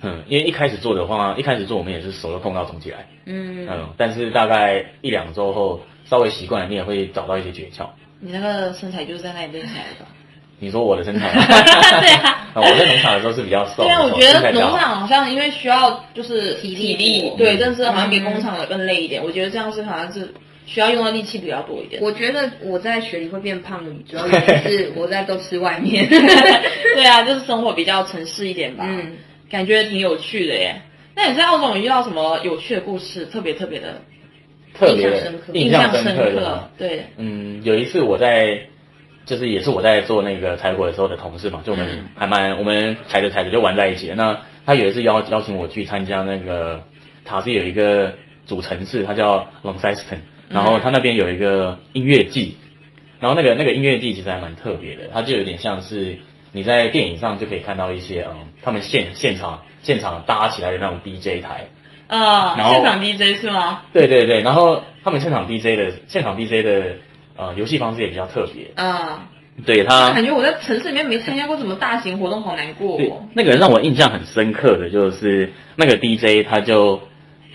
[0.02, 3.08] 嗯，因为一开始做的话，一开始做我们也是手都痛到肿起来。
[3.26, 7.88] 嗯，嗯，但是大概一两周后，稍微习惯了，你也会找到一些诀窍。
[8.20, 10.12] 你那个身材就是在那里练起来的吧？
[10.60, 11.32] 你说我的身材，
[12.02, 19.22] 对啊 我在农场的时候是比较瘦的，对啊，我觉得农场好像因为需要就是体力体力，对，但是好像比嗯工厂的更累一点。
[19.24, 20.34] 我觉得这样是好像是
[20.66, 22.02] 需要用到力气比较多一点。
[22.02, 26.08] 我觉得我在雪里会变胖的主要原因 是我在都吃外面。
[26.10, 29.18] 对啊，就是生活比较城市一点吧，嗯，
[29.50, 30.82] 感觉挺有趣的耶。
[31.16, 33.26] 那你在澳洲有遇到什么有趣的故事？
[33.26, 34.02] 特别特别的
[34.74, 36.70] 特别印象深刻印象深深刻。
[36.78, 38.60] 对，嗯，有一次我在
[39.26, 44.16] 就是也是我在做那个采果的时候的同事嘛，就我们还蛮我们踩着踩着就玩在一起了。
[44.16, 46.84] 那他有一次邀邀请我去参加那个
[47.24, 48.14] 塔斯有一个
[48.46, 52.58] 主城市，它叫 Launceston，然后他那边有一个音乐季，
[53.20, 56.18] 然后那个那个音乐季其实还蛮特别的，它就有点像是
[56.52, 61.68] 你在电影上就可以看到一些嗯，他们现现场现场搭起来的那种 DJ 台，
[62.08, 63.82] 啊，然后现场 DJ 是吗？
[63.92, 66.96] 对对对，然后他们现场 DJ 的现场 DJ 的
[67.38, 69.28] 呃游戏方式也比较特别，啊，
[69.66, 73.24] 对他感觉我在城市里面没参加过什么大型活动，好难过对哦。
[73.34, 77.02] 那个人让我印象很深刻的就是那个 DJ 他就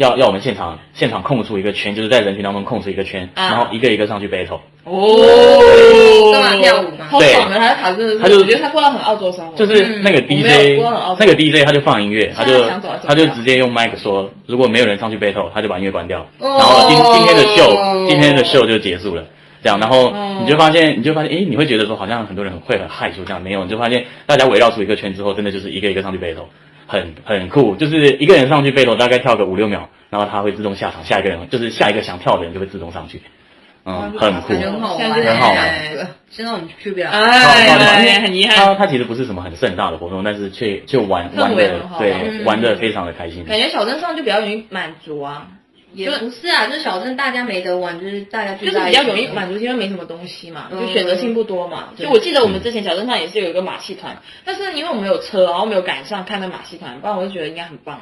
[0.00, 3.48] 要要我们现场现场空出一个圈，就是在人群当中空出一个圈，啊。
[3.50, 6.32] 然后一个一个上去 battle，哦。
[6.32, 7.04] 干嘛跳舞吗？
[7.10, 16.48] 好爽的，他他真的是，他就我觉得他过到很澳洲生活，就是那个我没 DJ 我很傲那个 DJ 他就放音乐，他就想走就走他就直接用麦克说，如果没有人上去 battle，他就把音乐关掉，哦。
[16.56, 19.22] 然后今今天的秀今天的秀就结束了。
[19.62, 20.38] 这样，然后哦。
[20.42, 26.46] 你就发现，你就发现，诶，你会觉得说，好像很多人会很害羞，这样没有，你就发现大家围绕出一个圈之后，真的就是一个一个上去 battle，
[26.90, 33.22] 很很酷，就是一个人上去 battle 大概跳个五六秒，然后他会自动下场，下一个人就是下一个想跳的人就会自动上去，
[33.84, 35.92] 嗯，很酷很好玩，现在很好玩哎
[36.28, 37.10] 现在我们去不了。
[37.10, 43.44] 哎，很遗它憾，它其实不是什么很盛大的活动，但是却却玩玩的对嗯玩的非常的开心。
[43.44, 45.46] 感觉小镇上就比较容易满足啊，
[45.92, 51.90] 也不是啊，就是小镇大家没得玩，就是大家就是比较容易满足，因为没什么东西嘛，嗯就选择性不多嘛。
[51.96, 58.00] 对就我记得我们之前小镇上也是有一个马戏团，但是因为我们有车，然后没有赶上看那马戏团，不然我就觉得应该很棒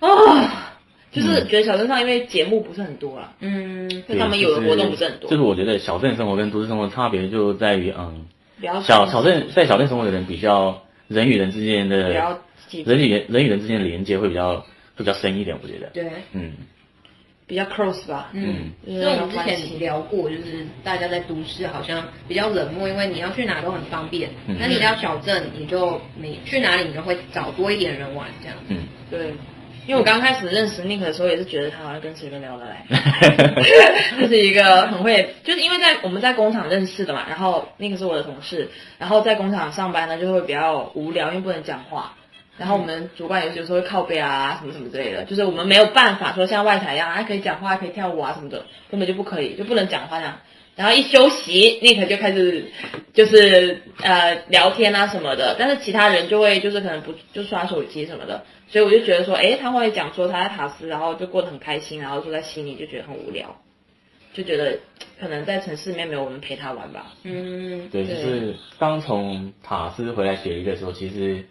[0.00, 0.72] 啊。
[1.12, 8.26] 就是觉得小镇上因为节目不是很多啊，嗯，就他们有的活动不是很多就是我觉得小镇生活跟都市生活差别就在于，嗯，
[8.82, 11.96] 小小镇在小镇生活的人比较人与人之间的
[12.84, 14.64] 人与人人与人之间的连接会比较会
[14.98, 15.86] 比较深一点，我觉得。
[15.94, 16.52] 对，嗯，
[17.46, 18.30] 比较 close 吧。
[18.32, 24.30] 嗯，因为我们之前聊过，就是大家在都市好像比较冷漠，因为你要去哪都很方便。
[24.48, 28.56] 嗯那你到小镇，你就你去哪里你就会找多一点人玩这样。
[28.68, 28.78] 嗯，
[29.10, 29.28] 对，
[29.86, 32.84] 因为我刚开始认识 Nick 的时候，也是觉得他好像跟谁都聊得来，
[34.20, 42.14] 就是一个很会，就是因为在我们在工厂认识的嘛，然后 Nick 是我的同事，然后在工厂上班呢就会比较无聊，因为不能讲话。
[42.58, 50.38] 然后我们主管有有时候会靠背啊，什么什么之类的，就是我们没有办法说像外台一样，还可以讲话，还可以跳舞啊什么的，根本就不可以，就不能讲话这样。
[50.74, 52.70] 然后一休息，Nick 就开始
[53.14, 63.56] 就是呃聊天啊什么的，但是其他人就会就是可能不就刷手机什么的，所以我就觉得说，哎，他会讲说他在塔斯，然后就过得很开心，然后住在悉尼就觉得很无聊，
[64.34, 64.78] 就觉得
[65.18, 67.14] 可能在城市里面没有我们陪他玩吧。
[67.22, 71.46] 嗯，对，就是刚从塔斯回来雪梨的时候，其实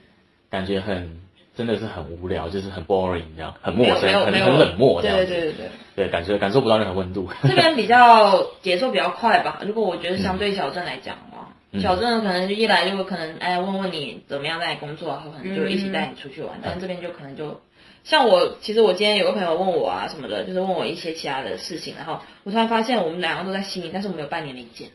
[0.56, 1.20] 感觉很
[1.54, 5.26] 真的是很无聊，就是很 boring 这样，很陌生，很很冷漠这样子。
[5.26, 5.70] 对对对对。
[5.98, 7.30] 对，感觉感受不到任何温度。
[7.44, 9.60] 这边比较节奏比较快吧。
[9.66, 16.58] 如果我觉得相对小镇来讲的话，嗯小镇可能就一来就可能哎问问你怎么样在工作然后，可能就一起带你出去玩。
[16.64, 17.60] 但是这边就可能就
[18.06, 24.90] 像我，其实我今天有个朋友问我啊什么的，就是问我一些其他的事情，然后我突然发现我们两个都在悉尼，但是我们有半年没见。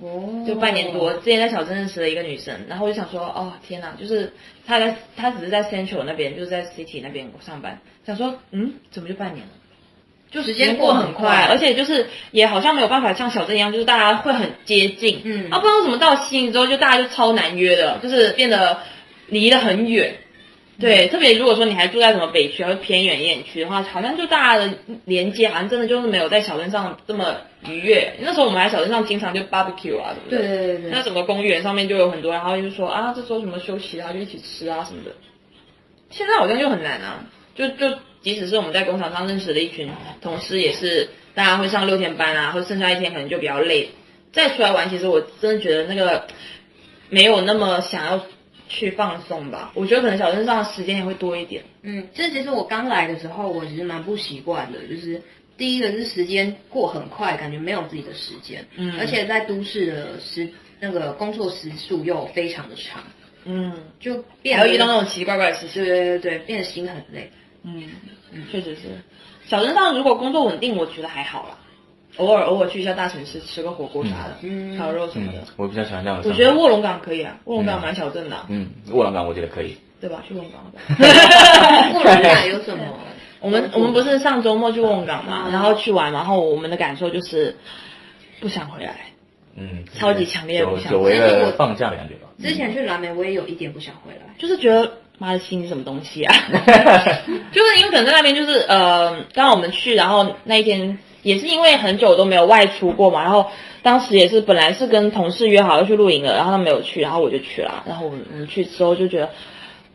[0.00, 4.32] 哦，就半年多，之前在小镇认识了一个女生，然后我就想说，哦天哪，就是
[4.64, 9.52] 她在她只是在 Central 那边，就是在 City 那边上班，想说，嗯，怎么就半年了？
[10.30, 18.78] 就时间过很快，而且就是也好像没有办法像小镇一样，就是大家会很接近，嗯啊，不知道为什么到悉尼之后，就大家就超难约的，就是变得
[19.26, 20.14] 离得很远。
[20.80, 24.72] 对，特别如果说你还住在什么北区或者偏远一点区的话，好像就大家的
[25.04, 27.36] 连接好像真的就是没有在小镇上这么
[27.66, 28.14] 愉悦。
[28.20, 35.10] 那时候我们来小镇上经常就 barbecue 啊什么的，对对对对那什么公园上面就有很多，然后就说啊，这时候什么休息啊，就一起吃啊什么的。
[36.10, 37.24] 现在好像就很难啊，
[37.56, 43.90] 就就即使是我们在工厂上认识的一群同事，也是大家会上六天班啊，或者剩下一天可能就比较累。
[44.32, 46.26] 再出来玩，其实我真的觉得那个
[47.08, 48.24] 没有那么想要
[48.68, 49.72] 去放松吧。
[49.74, 51.64] 我觉得可能小镇上的时间也会多一点。
[51.82, 55.20] 嗯，这其实我刚来的时候，我其实蛮不习惯的，就是
[55.56, 60.48] 第一个是时间过很快，感觉没有自己的时间，嗯而且在都市的时
[60.80, 63.02] 那个工作时数又非常的长，
[63.44, 65.82] 嗯，就变得还会遇到那种奇奇怪怪的事情。
[65.82, 67.30] 对对对对，变得心很累。
[67.64, 67.90] 嗯，
[68.52, 68.82] 确实是。
[69.46, 71.58] 小镇上如果工作稳定，我觉得还好啦。
[72.18, 76.28] 偶尔偶尔去一下大城市吃个火锅啥的，嗯烤肉什么嗯的。，我比较喜欢这样的。
[76.28, 79.76] 我觉得卧龙岗可以啊，卧龙岗蛮小镇的啊、嗯，卧龙岗我觉得可以。
[80.00, 80.22] 对吧？
[80.28, 80.70] 去卧龙岗好
[81.92, 82.84] 不好过人感有什么？
[83.40, 87.56] 我们我们不是上周末去卧龙岗嘛，嗯然后去玩，然后我们的感受就是
[88.40, 88.94] 不想回来。
[89.56, 92.28] 嗯，超级强烈不想久违其实我了放假的感觉吧。
[92.40, 94.34] 之前去蓝莓，我也有一点不想回来。
[94.38, 96.32] 就是觉得妈的心是什么东西啊？
[97.50, 103.46] 就是因为可能在那边就是呃，刚好我们去，然后那一天也是因为很久都没有外出过嘛，然后
[103.82, 107.82] 当时也是本来是跟同事约好要去露营的，然后他没有去，然后我就去了。
[107.86, 109.30] 然后我们我们去之后就觉得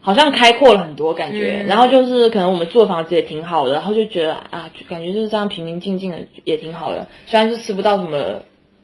[0.02, 7.08] 好像开阔了很多感觉，嗯然后就是可能我们住的房子也挺好的，然后就觉得啊，就感觉就是这样平平静静的也挺好的。
[7.26, 8.42] 虽然是吃不到什么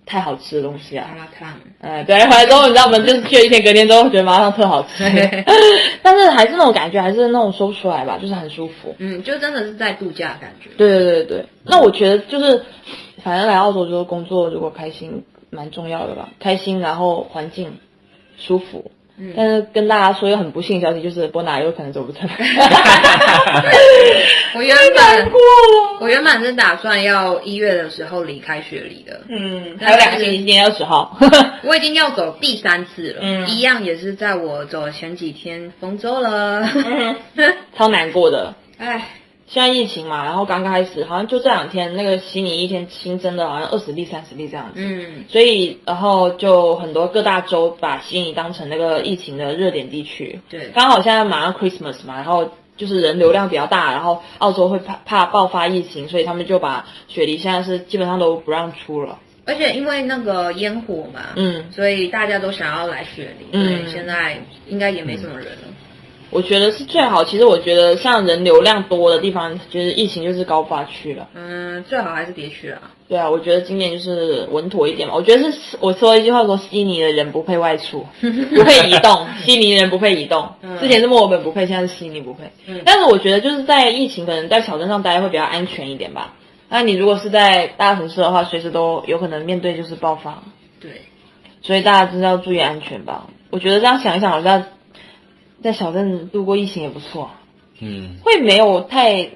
[0.10, 5.04] 太好吃的东西啊，麻辣烫，哎，对，回来之后你知道我们就是去了一天，隔天之后觉得麻辣烫特好吃，
[6.02, 8.95] 但是还是那种感觉，还是那种说不出来吧，就是很舒服。
[8.98, 10.72] 嗯，就真的是在度假的感觉。
[10.78, 12.60] 对对对对，那我觉得就是，
[13.24, 16.30] 反正来澳洲之后工作如果开心，蛮重要的吧。
[16.39, 17.78] 开心，然后环境
[18.39, 18.91] 舒服。
[19.19, 19.34] 嗯。
[19.36, 22.29] 但是跟大家说一个很不幸的消息，就是波拿有可能走不成。
[24.55, 25.32] 我原本
[25.99, 31.17] 我原本是打算要一月的时候离开雪梨的，嗯，还有两个星期，今天二十号。
[31.63, 33.47] 我已经要走第三次了，嗯。
[33.49, 36.67] 一样也是在我走的前几天封州了，
[37.77, 38.55] 超难过的。
[38.77, 39.10] 哎，
[39.50, 44.74] 现在疫情嘛，然后刚开始，好像就这两天那个悉尼一天新增的好像二十例、三十例这样子。
[44.76, 50.40] 嗯，所以，然后就很多各大州把悉尼当成那个疫情的热点地区。
[50.50, 59.18] 对，刚好现在马上 Christmas 嘛，然后就是人流量比较大，然后澳洲会怕怕爆发疫情，所以他们就把雪梨现在是基本上都不让出了。
[59.46, 65.68] 而且因为那个烟火嘛，嗯，所以大家都想要来雪梨，嗯对，现在应该也没什么人了。
[66.32, 67.24] 我觉得是最好。
[67.24, 71.28] 其实我觉得像人流量多的地方，就是疫情就是高发区了。
[71.34, 72.82] 嗯，最好还是别去了。
[73.08, 75.15] 对啊，我觉得今年就是稳妥一点嘛。
[75.15, 80.48] 我觉得是我说一句话说，悉尼的人不配外出， 不配移动，悉尼人不配移动。
[80.62, 82.44] 嗯之前是墨尔本不配，现在是悉尼不配。
[82.68, 86.36] 嗯但是我觉得就是在疫情可能在小镇上待会比较安全一点吧。
[86.70, 90.44] 那你如果是在大城市的话，随时都有可能面对就是爆发，
[90.80, 91.02] 对，
[91.63, 93.26] 所以大家真的要注意安全吧。
[93.50, 94.63] 我觉得这样想一想，好像
[95.63, 97.32] 在小镇度过疫情也不错，
[97.80, 99.30] 嗯，会没有太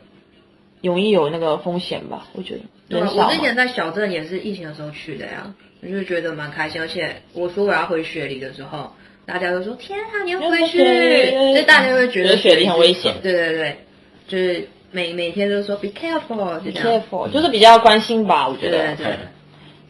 [0.81, 2.27] 容易有那个风险吧？
[2.33, 8.91] 我觉得对我之前在小镇也是疫情的时候去的呀，我就觉得蛮开心，而且我说我要回雪梨的时候，
[9.25, 13.77] 大家都说天啊，你要回去，要回雪梨所以大家会觉得雪梨很危险对对对，
[14.27, 16.71] 就是每每天都说 be careful，be。
[16.71, 18.77] careful，就是比较关心吧，我觉得。
[18.77, 19.17] 对对对，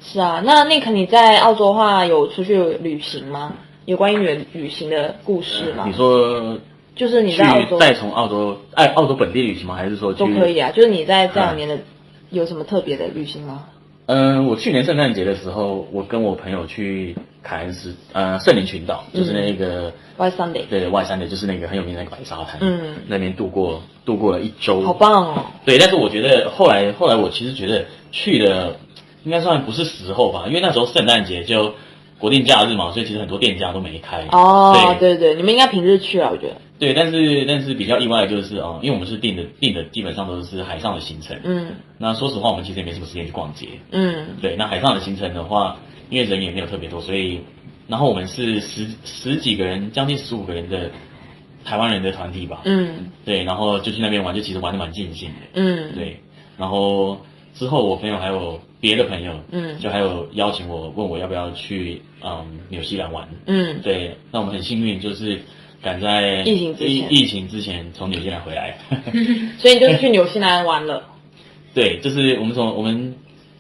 [0.02, 3.54] 是啊，那 Nick 你在澳洲的话有出去旅行吗？
[3.86, 5.84] 有关于你的旅行的故事吗？
[5.86, 6.58] 你说
[6.96, 9.76] 就是你去在澳洲再从澳洲哎澳洲本地旅行吗？
[9.76, 11.78] 还是说都可以啊，就是你在这两年的
[12.30, 13.66] 有什么特别的旅行吗？
[14.06, 25.46] 嗯，我去年圣诞节的时候，我跟我朋友去凯恩斯，呃，圣灵群岛，就是那个、White Sunday 对外山的，就是那个很有名的那个白沙滩，嗯那边度过度过了一周，好棒哦！
[25.66, 28.76] 对，但是我觉得后来后来我其实觉得去的
[29.24, 31.74] 应该算不是时候吧，因为那时候圣诞节就
[32.24, 34.26] 国定假日嘛，所以其实很多店家都没开。
[34.32, 36.56] 哦，对对对，你们应该平日去啊，我觉得。
[36.80, 43.68] 对，但是但是比较意外的就是哦、因为我们是订的订的基本上都是海上的行程，嗯那说实话我们其实也没什么时间去逛街。
[43.92, 45.76] 嗯对，那海上的行程的话，
[46.10, 47.42] 因为人也没有特别多，所以
[47.90, 50.92] 然后我们是十十几个人，将近十五个人的
[51.66, 52.62] 台湾人的团体吧。
[52.64, 55.36] 嗯对，然后就去那边玩，就其实玩的蛮尽兴的。
[55.56, 56.22] 嗯，对，
[56.58, 57.20] 然后
[57.54, 63.28] 之后我朋友还有别的朋友，嗯就还有邀请我，问我要不要去嗯纽西兰玩。
[63.46, 65.40] 嗯对，那我们很幸运，就是
[65.82, 68.78] 赶在疫情之前疫疫情之前从纽西兰回来。
[69.60, 71.04] 所以你就是去纽西兰玩了。
[71.76, 73.16] 对，就是我们从我们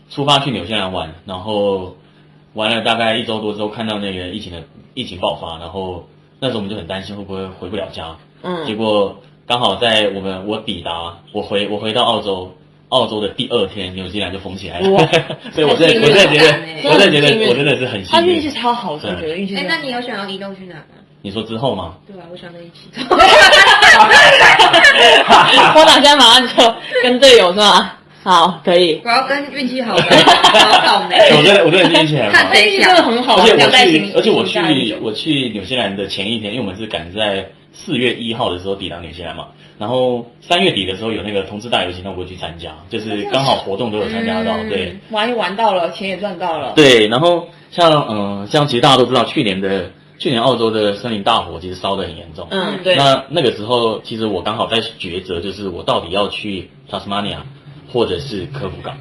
[0.10, 1.96] 出发去纽西兰玩，然后
[2.54, 4.64] 玩了大概一周多之后，看到那个疫情的
[4.96, 6.08] 疫情爆发，然后
[6.40, 8.18] 那时候我们就很担心会不会回不了家。
[8.42, 12.52] 嗯结果刚好在我们我抵达，我回我回到澳洲。
[12.94, 14.88] 澳洲的第二天，纽西兰就封起来了，
[15.52, 16.56] 所以我真的我真的觉得，
[16.90, 18.22] 我真的觉得我真的是很幸运。
[18.22, 19.66] 他运气超好的，我觉得运气哎。
[19.68, 20.82] 那你有想要移动去哪吗？
[21.22, 21.96] 你说之后吗？
[22.06, 22.26] 对啊？
[22.32, 22.90] 我想跟你一起。
[25.76, 27.92] 我打现在马上就跟队友是吗？
[28.24, 29.02] 好，可以。
[29.04, 31.18] 我要跟运气好的， 好倒霉。
[31.38, 32.54] 我真的我真的运气很好看。
[32.54, 39.48] 谁运气真的很好，而且我去，而且我去我去纽西兰的前一天，因为我们是赶在四月一号的时候抵达纽西兰嘛，
[39.80, 46.74] 然后三月底的时候有那个同志大游行，那我去参加，就是刚好活动都有参加到，嗯对玩也玩到了，钱也赚到了。
[46.76, 47.08] 对。
[47.08, 52.96] 然后像嗯、呃像其实大家都知道，去年的去年澳洲的森林大火其实烧得很严重，嗯，对。
[52.96, 57.38] 那那个时候其实我刚好在抉择，就是我到底要去 Tasmania
[57.92, 58.96] 或者是科夫港。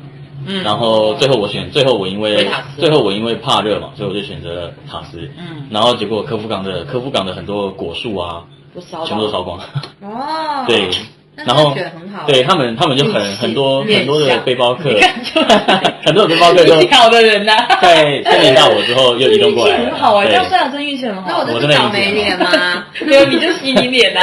[0.45, 5.31] 嗯然后最后我选，最后我因为最后我因为怕热嘛，所以我就选择了塔斯。
[5.39, 9.59] 嗯然后结果科夫港的科夫港的很多果树啊，都烧全部都烧光。
[10.03, 10.89] 哦， 对，
[11.37, 12.27] 然后选很好。
[12.27, 14.91] 对他们他们就很很多很多的背包客
[16.05, 19.77] 很多的背包客就运气好的人呐、在训练到我之后又移动过来。
[19.79, 21.25] 运气很好哎、对这样算了，真运气很好。
[21.29, 22.85] 那我真的倒霉脸吗？
[23.05, 24.21] 没有，你就洗你脸 呐，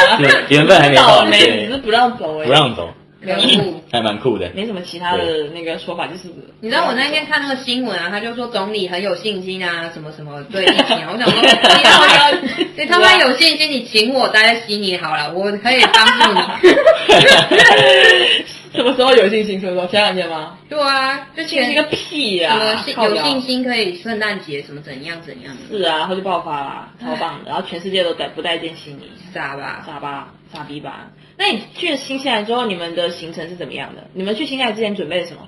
[0.49, 2.89] 缘分还没到对只是不让走哎、不让走。
[3.19, 3.84] 人物。
[3.91, 4.49] 还蛮酷的。
[4.55, 6.29] 没什么其他的那个说法，就是
[6.62, 12.29] 你知道我那天看那个新闻啊，他就说总理很有信心啊，什么什么对疫情啊，我想说， 你他妈
[12.77, 16.39] 你他妈有信心，你请我待在悉尼好了，我可以帮助你。
[18.71, 19.60] 什么时候有信心？
[19.60, 19.88] 什么时候？
[19.88, 20.55] 前两天吗？
[20.69, 27.49] 对啊，就前信心个屁呀、什么信靠腰有信心可以圣诞节什么怎样怎样的，是啊，他就爆发啦，超棒的。
[27.49, 29.84] 然后全世界都在不待见悉尼， 傻吧？
[29.88, 31.08] 傻吧，傻逼吧？
[31.39, 34.04] 那你去了新西兰之后，你们的行程是怎么样的？
[34.13, 35.47] 你们去新西兰之前准备了什么？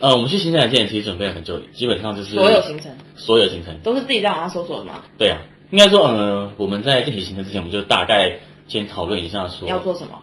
[0.00, 3.78] 呃，我们去新西兰之前其实准备了很久，基本上就是所有行程所有行程。
[3.84, 5.02] 都是自己在网上搜索的吗？
[5.16, 5.38] 对啊，
[5.70, 10.18] 应该说，呃，我们在具体行程之前，我们就大概先讨论一下说要做什么？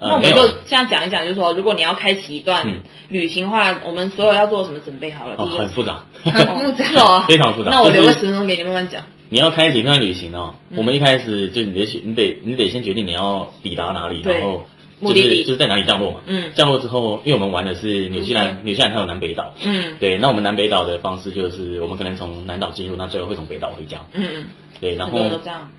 [0.00, 5.36] 那我们就这样讲一讲，就是说，如果你要开启一段嗯旅行的话，我们所有要做什么准备好了？
[5.44, 9.02] 很复杂，很复杂哦 非常复杂那我留个就是十分钟给你慢慢讲。
[9.30, 14.64] 你要开启一段旅行哦，嗯我们一开始就你得选你得你得先决定你要抵达哪里，然后
[15.02, 16.20] 就是就是在哪里降落嘛。
[16.26, 19.54] 嗯降落之后，因为我们玩的是纽西兰，纽西兰它有南北岛。
[19.64, 23.98] 嗯对，那我们南北岛的方式就是，我们可能从南岛进入，那最后会从北岛回家。
[24.12, 24.46] 嗯嗯，
[24.80, 25.18] 对，然后。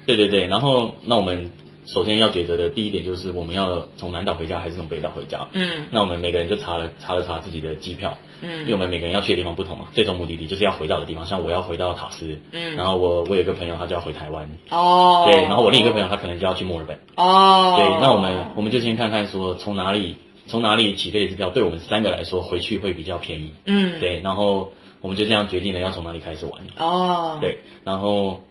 [0.06, 1.52] 对对对，然后那我们
[1.86, 5.48] 首先要抉择的第一点就是我们要从南岛回家还是从北岛回家。
[5.54, 11.26] 嗯那我们每个人就查了查了查自己的机票，因为我嗯们每个人要去的地方不同嘛，最终目的地就是要回到的地方。
[11.26, 12.76] 像我要回到塔斯，嗯。
[12.76, 20.16] 然后我我有一个朋友他就要回台湾，哦，对，然后我另一个朋友他可能就要去墨尔本，哦，对，那我们我们就先看看说从哪里
[20.48, 24.00] 从哪里起飞的机票对我们三个来说回去会比较便宜，嗯。
[24.00, 24.72] 对，然后
[25.02, 28.42] 我们就这样决定了要从哪里开始玩，哦，对，然后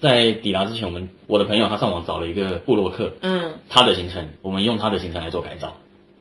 [0.00, 3.54] 在抵达之前，我们我的朋友他上网找了一个布洛克，嗯。
[3.68, 5.74] 他的行程，我们用他的行程来做改造。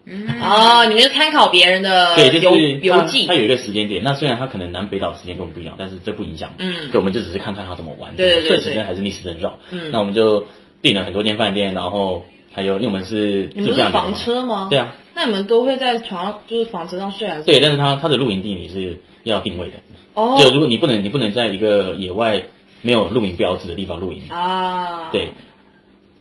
[0.10, 4.02] 嗯，哦，你们就参考别人的对，就游是它游记它，有一个时间点。
[4.04, 6.54] 那虽然它可能南北岛时间跟我们不一样，但是这不影响。
[6.60, 9.60] 嗯对，我们就只是看看它怎么玩，对对对时针还是逆时针绕。
[9.72, 10.46] 嗯那我们就
[10.82, 14.68] 订了很多间饭店，然后还有因为我们是你们不是房车吗？
[14.70, 17.44] 对啊，那你们都会在床上，就是房车上睡还是？
[17.44, 19.74] 对，但是他他的露营地你是要定位的，
[20.14, 22.42] 哦，就如果你不能你不能在一个野外
[22.82, 25.30] 没有露营标志的地方露营，啊，对，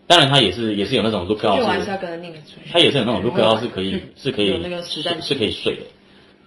[0.06, 2.62] 当然它也是也是有那种 lookout 是去玩是要跟着那个睡。
[2.72, 5.82] 它也是有那种 lookout 是可以是可以有那个实战是是可以睡的，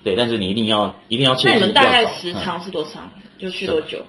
[0.04, 3.12] 对，但是你一定要一定要切记那你们大概时长是多长？
[3.38, 4.00] 就去多久？
[4.00, 4.06] 嗯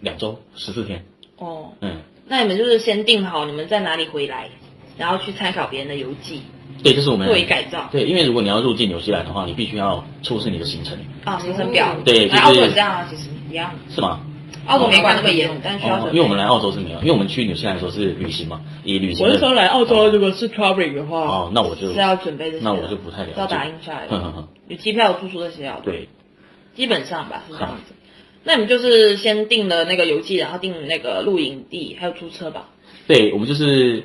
[0.00, 1.04] 两周十四天，
[1.38, 4.48] 哦，嗯，那你们就是先定好你们在哪里回来，
[4.96, 6.40] 然后去参考别人的游记，
[6.84, 11.96] 对，这是我们作为改造对，因为如果你要入境纽西兰的话，你必须要出示你的行程，啊，行程表。
[12.04, 13.74] 对就是来澳洲这样啊，其实一样。
[13.90, 14.20] 是吗？
[14.66, 16.10] 澳洲没管那么严，但需要准，备。
[16.10, 19.30] 哦因为我们来澳洲是没有，因为我们去纽西兰的时候是旅行嘛，以旅行的。
[19.30, 24.06] 我是说来澳洲，如果是 traveling 的话，哦，那我就是要准备这些的，那我就不太了解要打印下来
[24.68, 26.08] 有机票、有住宿这些要，对，
[26.74, 27.94] 基本上吧是这样子。
[28.44, 32.68] 那你们就是先订了那个游记，然后订那个露营地，还有租车吧？
[33.06, 34.04] 对，我们就是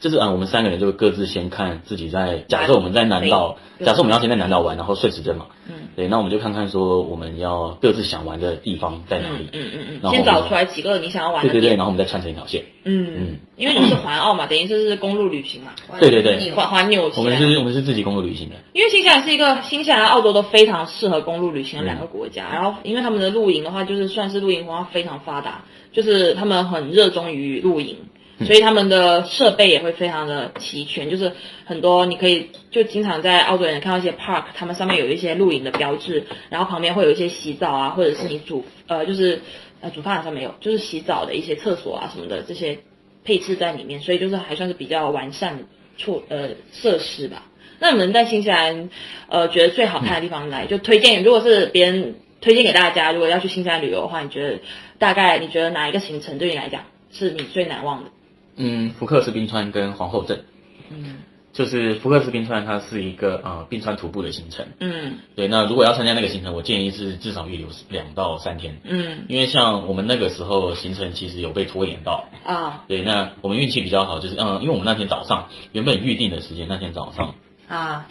[0.00, 5.74] 就是啊，我们三个人就各自先看自己在，假设我们在南岛，假设我们要先在南岛玩，然后顺时针嘛，嗯。
[5.96, 13.12] 对，那我们就看看说我们要各自想玩的地方在哪嗯里，嗯嗯嗯，然后先找出来几个你想要玩的对对对，然后我们再串成一条线，嗯。
[13.16, 16.50] 嗯，因为你是环澳嘛，等于就是公路旅行嘛，对对对。
[16.52, 17.36] 环环纽西我们。
[17.36, 27.96] 是我们是自己公路旅行的，因为新西兰是一个新西兰、澳洲都非常适合公路旅行的两个国家，然后因为他们的露营的话，就是算是露营文化非常发达，就是他们很热衷于露营，
[28.44, 31.32] 所以他们的设备也会非常的齐全，就是
[31.64, 39.40] 很多你可以就经常在澳洲人看到一些 park，他们上面有一些露营的标志，然后旁边会有一些洗澡啊，或者是你煮呃就是
[39.80, 42.78] 呃煮饭好像没有，就是洗澡的一些厕所啊什么的这些
[43.24, 45.64] 配置在里面，所以就是还算是比较完善的
[45.96, 47.44] 措呃设施吧。
[47.80, 48.88] 那你们在新西兰，
[49.28, 51.22] 呃，觉得最好看的地方来，就推荐。
[51.22, 54.60] 如果是别人推荐给大家，如果要去新西兰旅游的话，你觉得
[54.98, 58.10] 大概你觉得哪一个行程对你来讲是你最难忘的？
[58.58, 60.44] 嗯，福克斯冰川跟皇后镇，
[60.90, 61.16] 嗯。
[61.50, 64.66] 就是福克斯冰川，它是一个呃冰川徒步的行程。
[64.78, 65.18] 嗯。
[65.34, 69.24] 对，那如果要参加那个行程，我建议是至少预留两到三天，嗯。
[69.28, 72.28] 因为像我们那个时候行程其实有被拖延到。
[72.44, 72.84] 啊。
[72.86, 77.34] 对，那我们运气比较好，就是嗯，因为我们那天早上原本预定的时间，那天早上
[77.66, 78.06] 啊。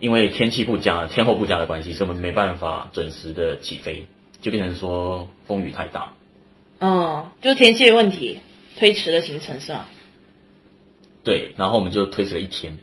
[0.00, 4.06] 因为天气不佳、天候不佳的关系，所以我们没办法准时的起飞，
[4.40, 6.14] 就变成说风雨太大。
[6.80, 8.40] 嗯，就是天气的问题，
[8.78, 9.86] 推迟的行程是吗？
[11.24, 12.78] 对，然后我们就推迟了一天。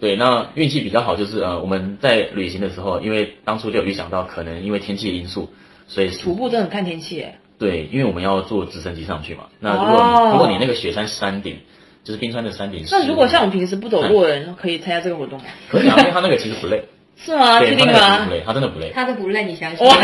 [0.00, 5.48] 对，那运气比较好，就是呃，我们在旅行的时候，因为当初就有预想到可能因为天气的因素，
[5.88, 7.38] 所以徒步真的很看天气耶。
[7.58, 9.44] 对，因为我们要坐直升机上去嘛。
[9.60, 11.58] 那如果、哦如果你那个雪山山顶，
[12.02, 15.44] 就是冰川的山顶是，那如果像我们平时不走路的人，可以参加这个活动吗？
[15.68, 16.84] 可以啊，因为它那个其实不累，
[17.16, 17.60] 是吗？
[17.60, 18.26] 确定吗？
[18.30, 18.90] 累，他真的不累。
[18.94, 19.86] 他都不累，你相信？
[19.86, 19.94] 哇！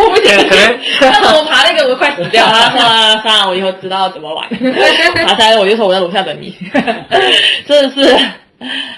[0.00, 4.48] 我不觉得可能那我爬那个我快死掉了， 算了算了，我以后知道怎么玩。
[5.26, 6.54] 爬山我就说我在楼下等你，
[7.66, 8.16] 真的是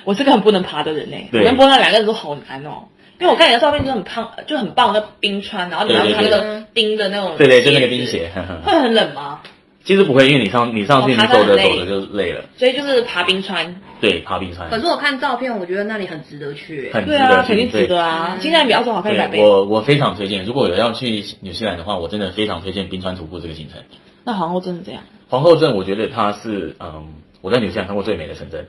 [0.04, 2.84] 我是个很不能爬的人呢、我对跟波娜两个人都好难哦。
[3.18, 8.30] 因为我看你的照片就很胖，就很棒，那冰川，然后你要穿那对个钉的那种，对对，就那个冰，鞋。
[8.64, 9.40] 会很冷吗？
[9.82, 12.44] 其实不会，因为你上你上去，你走着走着就累了。
[12.56, 16.90] 所以就是爬冰川，对，爬冰川可是我看照片，我觉得那里很值得去。
[16.92, 17.42] 很值对啊，得。
[17.44, 19.40] 肯定值得啊，对现在比澳洲好看一百倍。
[19.40, 23.80] 我我非常推荐，如果有要去纽西兰的话，我真的非常推荐冰川徒步这个行程。
[24.22, 28.68] 那皇后镇是这样，皇后镇，我觉得它是嗯，我在纽西兰看过最美的城镇，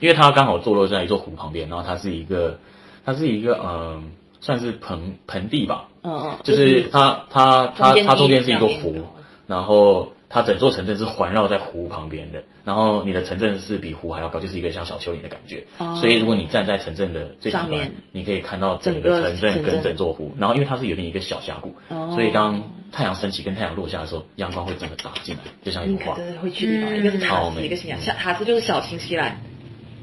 [0.00, 2.58] 因为它刚好坐落在一座湖旁边，然后它是一个，
[3.06, 9.06] 它是一个嗯，算是盆盆地吧，嗯嗯，就是它它它它中间是一个地两边湖，
[9.46, 15.66] 然后它整座城镇是环绕在湖旁边的，然后你的城镇是比湖还要高，就是一个像小丘陵的感觉。
[15.78, 20.32] 哦所以如果你站在城镇的最顶面，你可以看到整整个个城镇跟整座湖。
[20.38, 22.62] 然后因为它是有点一个小峡谷，哦所以当
[22.92, 26.16] 太阳升起跟太阳落下的时候，阳光会整个打进来，就像一幅画。
[26.16, 27.88] 真的会去一个是塔斯，一个是。
[28.12, 29.40] 塔斯就是小新西兰，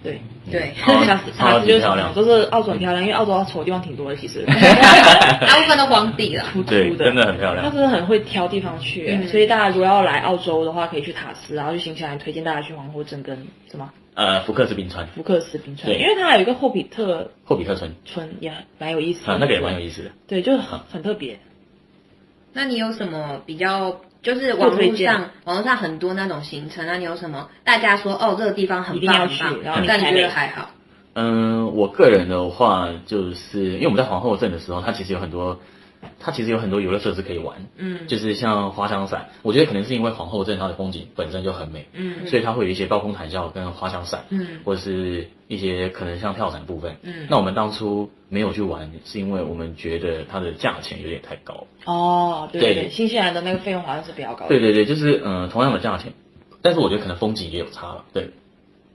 [0.04, 0.22] 对，
[0.52, 4.46] 对，超塔斯塔斯就是级漂亮都是澳洲很漂亮，因为澳洲丑的地方挺多的，其实。
[4.48, 6.46] 大部分都荒地了。
[6.54, 7.66] 秃秃，的，真的很漂亮。
[7.66, 19.34] 他真的很会挑地方去、嗯所以大家如果要来澳洲的话，可以去塔斯，然后去新西兰，推荐大家去皇后镇跟什么呃，福克斯冰川，福克斯冰川，对因为它还有一个霍比特霍比特村村，也蛮有意思的。
[19.34, 20.12] 啊，那个也蛮有意思的。
[20.28, 21.40] 对，就很很特别。
[22.54, 24.00] 那你有什么比较？
[24.28, 27.50] 就是网络上网络上很多那种行程，啊你有什么？
[27.64, 30.72] 大家说哦，这个地方很棒很棒，然后你但你觉得还好？
[31.14, 35.62] 嗯，我个人的话，就是因为我们在皇后镇的时候，它其实有很多，
[36.20, 46.98] 它其实有很多游乐设施可以玩，嗯就是像滑翔伞，我觉得可能是因为皇后镇它的风景本身就很美，嗯所以它会有一些高空弹跳跟滑翔伞，嗯或者是一些可能像跳伞部分。
[47.04, 51.66] 嗯那我们当初没有去玩，是因为我们觉得它的价钱有点太高。
[51.86, 54.48] 哦，对对对对，新西兰的那个费用好像是比较高的。
[54.50, 56.14] 对对对，就是嗯、呃同样的价钱，
[56.62, 58.32] 但是我觉得可能风景也有差了，对。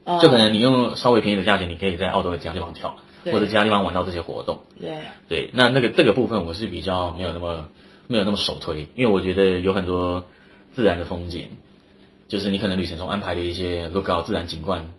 [0.04, 4.60] 哦，就可能你用稍微便宜的价钱，你可以在澳洲的其他地方跳，对或者其他地方玩到这些活动。
[4.80, 4.98] 对，
[5.28, 7.68] 对，那那个这个部分我是比较没有那么
[8.08, 10.24] 没有那么首推，因为我觉得有很多
[10.74, 11.48] 自然的风景，
[12.28, 14.90] 就是你可能旅程中安排的一些 lookout 自然景观，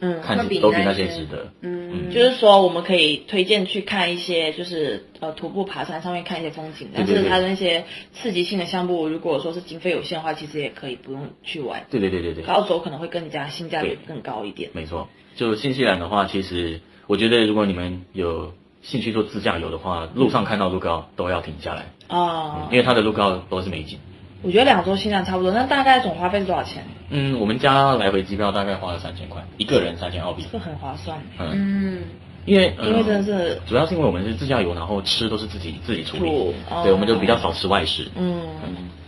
[0.00, 1.52] 嗯，看都比那那些些值得。
[1.60, 11.86] 嗯，就是说，我们可以推荐去看一些，就是呃徒步爬山上面看一些风景，但是它的那些刺激性的项目，如果说是经费有限的话，其实也可以不用去玩。
[11.90, 14.70] 对对对对对，澳洲可能会更加性价比更高一点。
[14.72, 15.08] 没错。
[15.34, 18.52] 就新西兰的话，其实我觉得如果你们有
[18.82, 23.98] 兴趣做自驾游的话，路上看到 lookout 都要停下来，啊、因为它的 lookout 都是美景。
[24.42, 26.84] 我觉得两周新西兰差不多，那大概总花费是多少钱？
[27.08, 30.44] 嗯，我们家来回机票大概花了三千块，一个人三千澳币。
[30.52, 32.02] 这很划算，嗯，嗯，
[32.46, 36.30] 因为因为真的嗯是，主要是因为我们是自驾游，然后吃都是自己自己处理，
[36.70, 36.82] 哦。
[36.84, 38.06] 对，我们就比较少吃外食。
[38.16, 38.40] 嗯，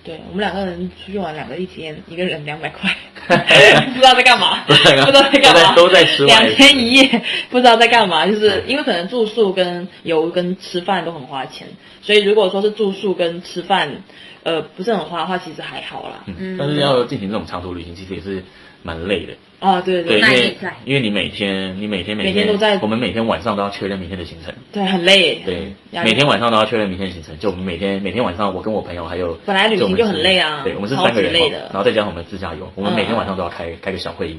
[0.05, 2.95] 对我们两个人出去玩，两个一天，一个人两百块，
[3.27, 11.69] 不知道在干嘛，不不知道在干嘛，都在都在吃外两天一夜，不知道在干嘛，就是因为可能住宿跟游跟吃饭都很花钱，
[12.03, 14.03] 所以如果说是住宿跟吃饭，
[14.43, 16.25] 呃，不是很花的话，其实还好啦。
[16.27, 18.43] 嗯，但是要进行这种长途旅行，其实也是
[18.83, 19.35] 蛮累的。
[19.61, 24.55] 啊，对对，因为因为你每天你每天每天都在我们每天晚上都要确认明天的行程。
[24.73, 25.73] 对，很累，对，
[26.05, 27.37] 每天晚上都要确认明天的行程。
[27.39, 31.59] 就我们每天每天晚上，我跟我朋友还有本来旅行就很累啊对，我们是三个人累的。
[31.73, 34.39] 然后再加上我们自驾游，我们嗯每天晚上都要开开个小会议。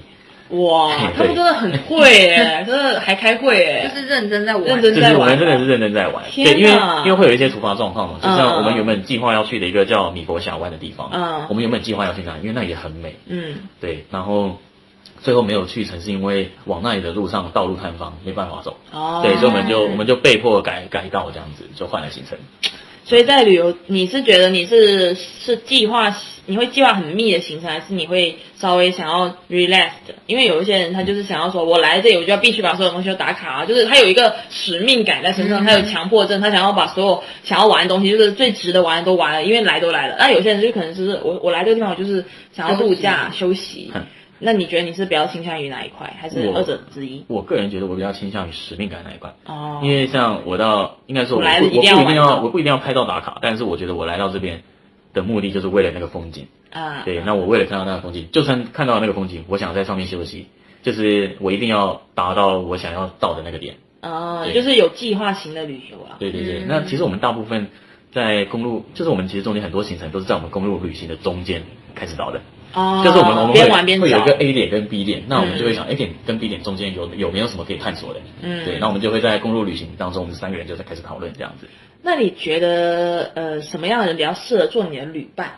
[0.52, 6.72] 哇， 他们真的很会耶， 真的还开会耶，就是认真在玩，认真就是我们真的是认真在玩，对，因为
[7.06, 11.46] 因为会有一些突发状况嘛，就嗯像我们原本计划要去的一个叫米佛峡湾的地方，嗯。
[11.50, 14.58] 我们原本计划要去那里，因为那里也很美，嗯，对，然后
[15.22, 22.38] 最后没有去成，是因为往那里的路上道路塌方没办法走，哦，对，所以我们就我们就被迫改改道这样子，就换了行程。
[23.06, 26.16] 所以在旅游，你是觉得你是是计划，
[26.46, 30.14] 你会计划很密的行程，还是你会稍微想要 relax 的？
[30.28, 40.16] 因为有一些人他就是想要说，我来这里我就要必须把所有东西都打卡啊，就是他有一个使命感在身上，嗯他有强迫症，他想要把所有想要玩的东西，就是最值得玩的都玩了，因为来都来了。
[40.20, 43.92] 那有些人就可能就是我我来这个地方，我就是想要度假休息。
[43.96, 44.06] 嗯
[44.40, 47.26] 那你觉得你是比较倾向于哪一块，还是二者之一？
[47.28, 54.64] 我个人觉得我比较倾向于使命感那一块，哦，因为像我到应该说我我来不我不一定要我不一定要拍照打卡，但是我觉得我来到这边
[55.14, 56.48] 的目的就是为了那个风景。
[56.72, 60.46] 啊，对，那我为了看到那个风景，就算看到那个风景，我想在上面休息，
[60.84, 63.78] 就是我一定要达到我想要到的那个点。
[64.04, 66.18] 哦，就是有计划型的旅游啊。
[66.20, 67.70] 对对对，嗯那其实我们大部分
[68.14, 71.64] 在公路，就是我们其实中间很多行程都是在我们公路旅行的中间
[71.96, 72.42] 开始到的，
[72.74, 78.20] 哦，就是我们我们会边玩边会有一个 A 点跟 B 点，那我们就会嗯想 A 点跟 B 点中间有有没有什么可以探索的？
[78.42, 81.68] 嗯对，那我们就会在公路旅行当中，我们三个人就在开始讨论这样子。
[82.02, 85.56] 那你觉得呃什么样的人比较适合做你的旅伴？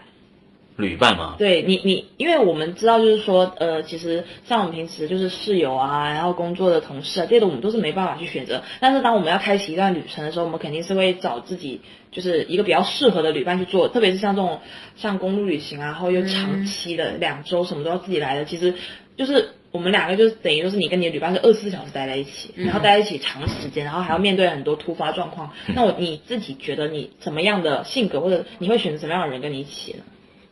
[0.77, 8.63] 旅伴嘛，对你，你，因为我们知道，就是说，呃，其实像我们平时就是室友啊，然后工作的同事啊，这些我们都是没办法去选择。
[8.79, 14.59] 但是当我们要开启一段旅程的时候，我们肯定是会找自己就是一个比较适合的旅伴去做，特别是像这种
[14.95, 18.73] 像公路旅行啊，然后又长期的两周什么都要自己来的，其实
[19.17, 25.51] 就是我们两个就是等于就是你跟你的旅伴是二十四小时待在一起，然后待在一起长时间，然后还要面对很多突发状况。
[25.75, 29.99] 那我你自己觉得你什么样的性格，或者你会选择什么样的人跟你一起呢？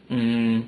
[0.10, 0.66] 嗯，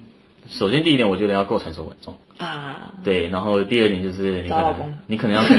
[0.50, 2.16] 首先第一点，我觉得要够成熟稳重。
[2.38, 5.56] 啊，对，然后第二点就是你可能你可能要成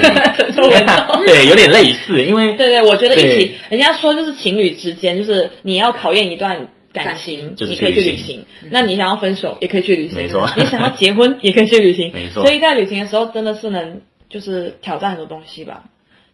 [0.53, 8.45] 熟稳重对，有点类似，因为对对，我觉得一起，人家说就是情侣之间，就是你要考验一段感情，就是你可以去旅行行。
[8.71, 10.17] 那你想要分手，也可以去旅行。
[10.17, 12.11] 没错 你想要结婚，也可以去旅行。
[12.15, 15.85] 没错所以在旅行的时候，真的是能就是挑战很多东西吧。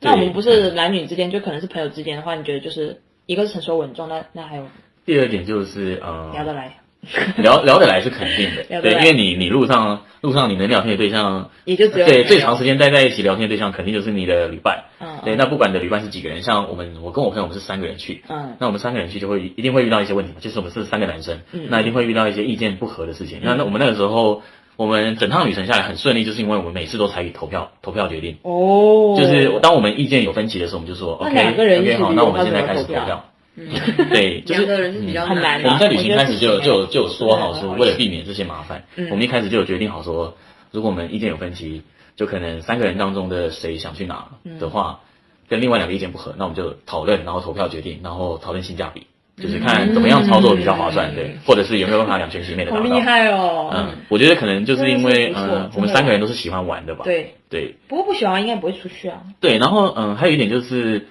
[0.00, 4.66] 那我们不是男女之间，就可能是朋友之间的话，你觉得就是一个是成熟稳重，那那还有
[5.04, 6.78] 第二点就是呃，聊得来，
[7.38, 14.84] 聊聊得来是肯定的，对，因为你你路上路上你能聊天的对象，也就只有对最长时间待在一起聊天的对象肯定就是你的旅伴。
[15.00, 23.38] 嗯对，那不管你的旅伴是几个人，像我们我跟我朋友我们是三个人去，嗯那我们三个人去就会一定会遇到一些问题嘛，就是我们是三个男生，嗯那一定会遇到一些意见不合的事情。
[23.42, 24.42] 那那我们那个时候，
[24.76, 28.38] 我们整趟旅程下来很顺利，就是因为我们每次都采取投票投票决定。
[28.42, 33.24] 哦，就是当我们意见有分歧的时候，我们就说那 OK 两个人一起 OK 好，那我们现在开始投票。
[33.58, 39.08] 嗯，对， 就是两个人是比较很难啊我们在旅行开始就就有就有说好说，嗯为了避免这些麻烦，嗯。
[39.10, 40.36] 我们一开始就有决定好说，
[40.70, 41.82] 如果我们意见有分歧，
[42.16, 44.28] 就可能三个人当中的谁想去哪
[44.60, 45.00] 的话，
[45.48, 49.06] 跟另外两个意见不合，那我们就讨论，然后投票决定，然后讨论性价比，
[49.42, 52.82] 就是看怎么样操作比较划算，对，或者是有没有办法两全其美的达到。
[52.82, 53.70] 好厉害哦。
[53.72, 57.02] 嗯，我觉得可能就是因为嗯，我们三个人都是喜欢玩的吧。
[57.04, 57.76] 对，对。
[57.88, 59.22] 不过不喜欢应该不会出去啊。
[59.40, 61.06] 对，然后嗯，还有一点就是，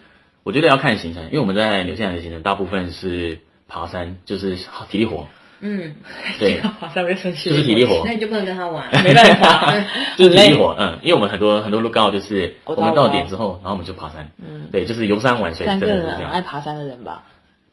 [0.48, 3.38] 我觉得要看行程，因为我们在纽西兰的行程大部分是
[3.68, 4.56] 爬山，就是
[4.90, 5.28] 体力活，
[5.60, 5.94] 嗯，
[6.40, 7.50] 对，马上被生气。
[7.50, 8.86] 就是体力活那，你就不能跟他玩。
[9.04, 9.74] 没办法，
[10.16, 10.52] 就是体。
[10.52, 16.40] 力活，嗯，因为我们很多很多路刚好就是我们到点之后，然后我们就爬山，嗯，对，就是游山玩水，三真的是这样爱。
[16.40, 17.24] 爬山的人吧？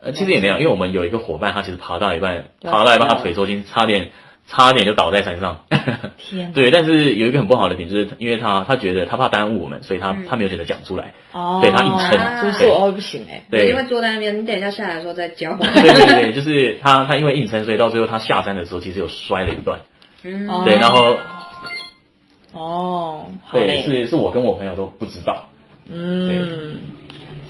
[0.01, 4.11] 呃，其实也没有，因为我们有一个伙伴，他其实爬到一半，爬到一半，他腿抽筋，差点
[4.47, 5.65] 差点就倒在山上。
[6.19, 10.25] 天，对，但是有一个很不好的点，就是因为他他觉得他怕耽误我们，所以他嗯。
[10.29, 11.13] 他没有选择讲出来。
[11.33, 12.43] 哦，对他硬撑。
[12.43, 13.43] 就是我会不行哎。
[13.51, 13.69] 对。
[13.69, 15.65] 因为坐在那边，你等一下下来的时候再教我。
[15.65, 19.81] 对对对，就是他他因为硬撑，所以到最后他下山的时候其实有摔了一段。
[20.23, 21.17] 嗯，哦对，然后
[22.53, 25.49] 哦，好对嘞，是是我跟我朋友都不知道。
[25.91, 26.79] 嗯，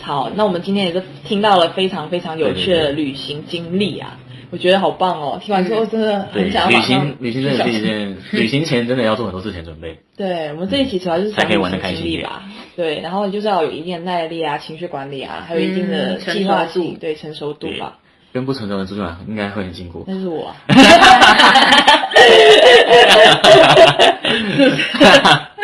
[0.01, 4.19] 好，那我们今天也是听到了非常非常有趣的旅行经历啊，
[4.51, 5.41] 我觉得好棒哦！
[5.43, 9.99] 听完之后真的对，很想要旅行旅行真的是一件， 旅行前真的要做很多事前准备。
[10.17, 12.43] 对我们这一期主要就是讲才可以玩得旅行开心吧，
[12.77, 17.99] 对，然后就是要有一定的耐力啊、情绪管理啊，还有一定的计划性，对成熟度吧。
[18.33, 20.05] 跟不成熟的人出去玩应该会很辛苦。
[20.09, 20.57] 那是我啊，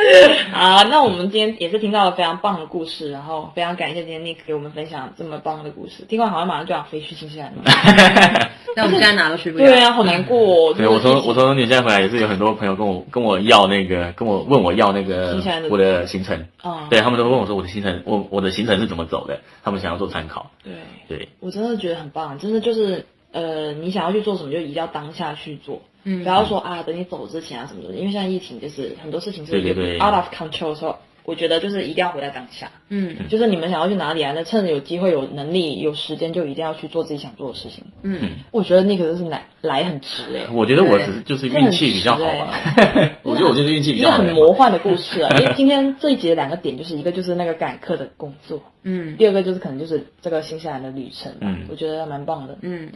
[0.53, 6.05] 好，那我们今天也是听到了非常棒的故事，然后非常感谢今天 Nick 给我们分享这么棒的故事。
[6.09, 7.63] 听完好像马上就想飞去新西兰了。
[8.77, 9.67] 那我们现在哪都去不了。
[9.67, 10.75] 对啊，好难过、哦。
[10.75, 20.51] 对，我从我从纽西兰回来也是有很多朋友跟我跟我要那个跟我问我要那个新西兰的我的行程，啊，对他们都问我说我的行程我我的行程是怎么走的，他们想要做参考。
[20.63, 20.73] 对，
[21.09, 32.71] 对，我真的觉得很棒，真的就是呃，你想要去做什么就一定要当下去做，嗯不要说啊等你走之前啊什么的，因为现在疫情就是很多事情是对对对 out of control 的时候，我觉得就是一定要回到当下。
[32.89, 34.33] 嗯就是你们想要去哪里啊？
[34.35, 37.85] 那趁着有机会、有能力、有时间，就一定要去做自己想做的事情。
[38.03, 42.53] 嗯，我觉得那个真是来来很值哎、 我觉得我只是就是运气比较好吧，
[43.23, 44.35] 我觉得我就是运气比一个很较好的人。
[44.35, 45.29] 魔幻的故事啊！
[45.39, 51.39] 因为今天这一集的两个点，就是一个就是那个赶课的工作，嗯第二个就是可能就是这个新西兰的旅程吧。
[51.43, 52.59] 嗯我觉得蛮棒的。
[52.63, 52.91] 嗯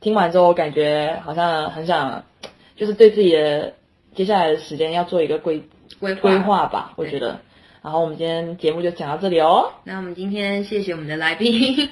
[0.00, 2.24] 听完之后，感觉好像很想，
[2.76, 3.74] 就是对自己的
[4.14, 5.62] 接下来的时间要做一个规
[5.98, 6.92] 规规划吧。
[6.96, 7.40] 我觉得。
[7.82, 11.88] 然后我们今天节目就讲到这里哦，那我们今天谢谢我们的来宾。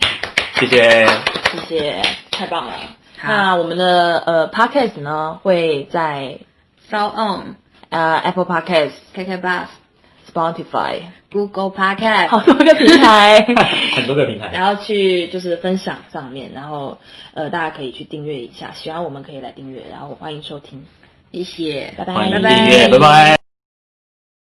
[0.55, 1.07] 谢谢。
[1.07, 2.75] 谢谢，太棒了。
[3.23, 6.41] 那我们的呃 podcast 呢会在
[6.91, 7.57] So on
[7.89, 9.67] 呃 Apple Podcast、KK Bus
[10.31, 11.01] Spotify
[11.31, 13.45] Google Podcast 好多个平台，
[13.95, 14.51] 很多个平台。
[14.53, 16.99] 然后去就是分享上面，然后
[17.35, 20.83] 呃大家可以去订阅一下，喜欢我们可以来订阅，然后欢迎收听，
[21.33, 23.48] 谢谢，拜拜，欢迎拜拜订阅，拜拜。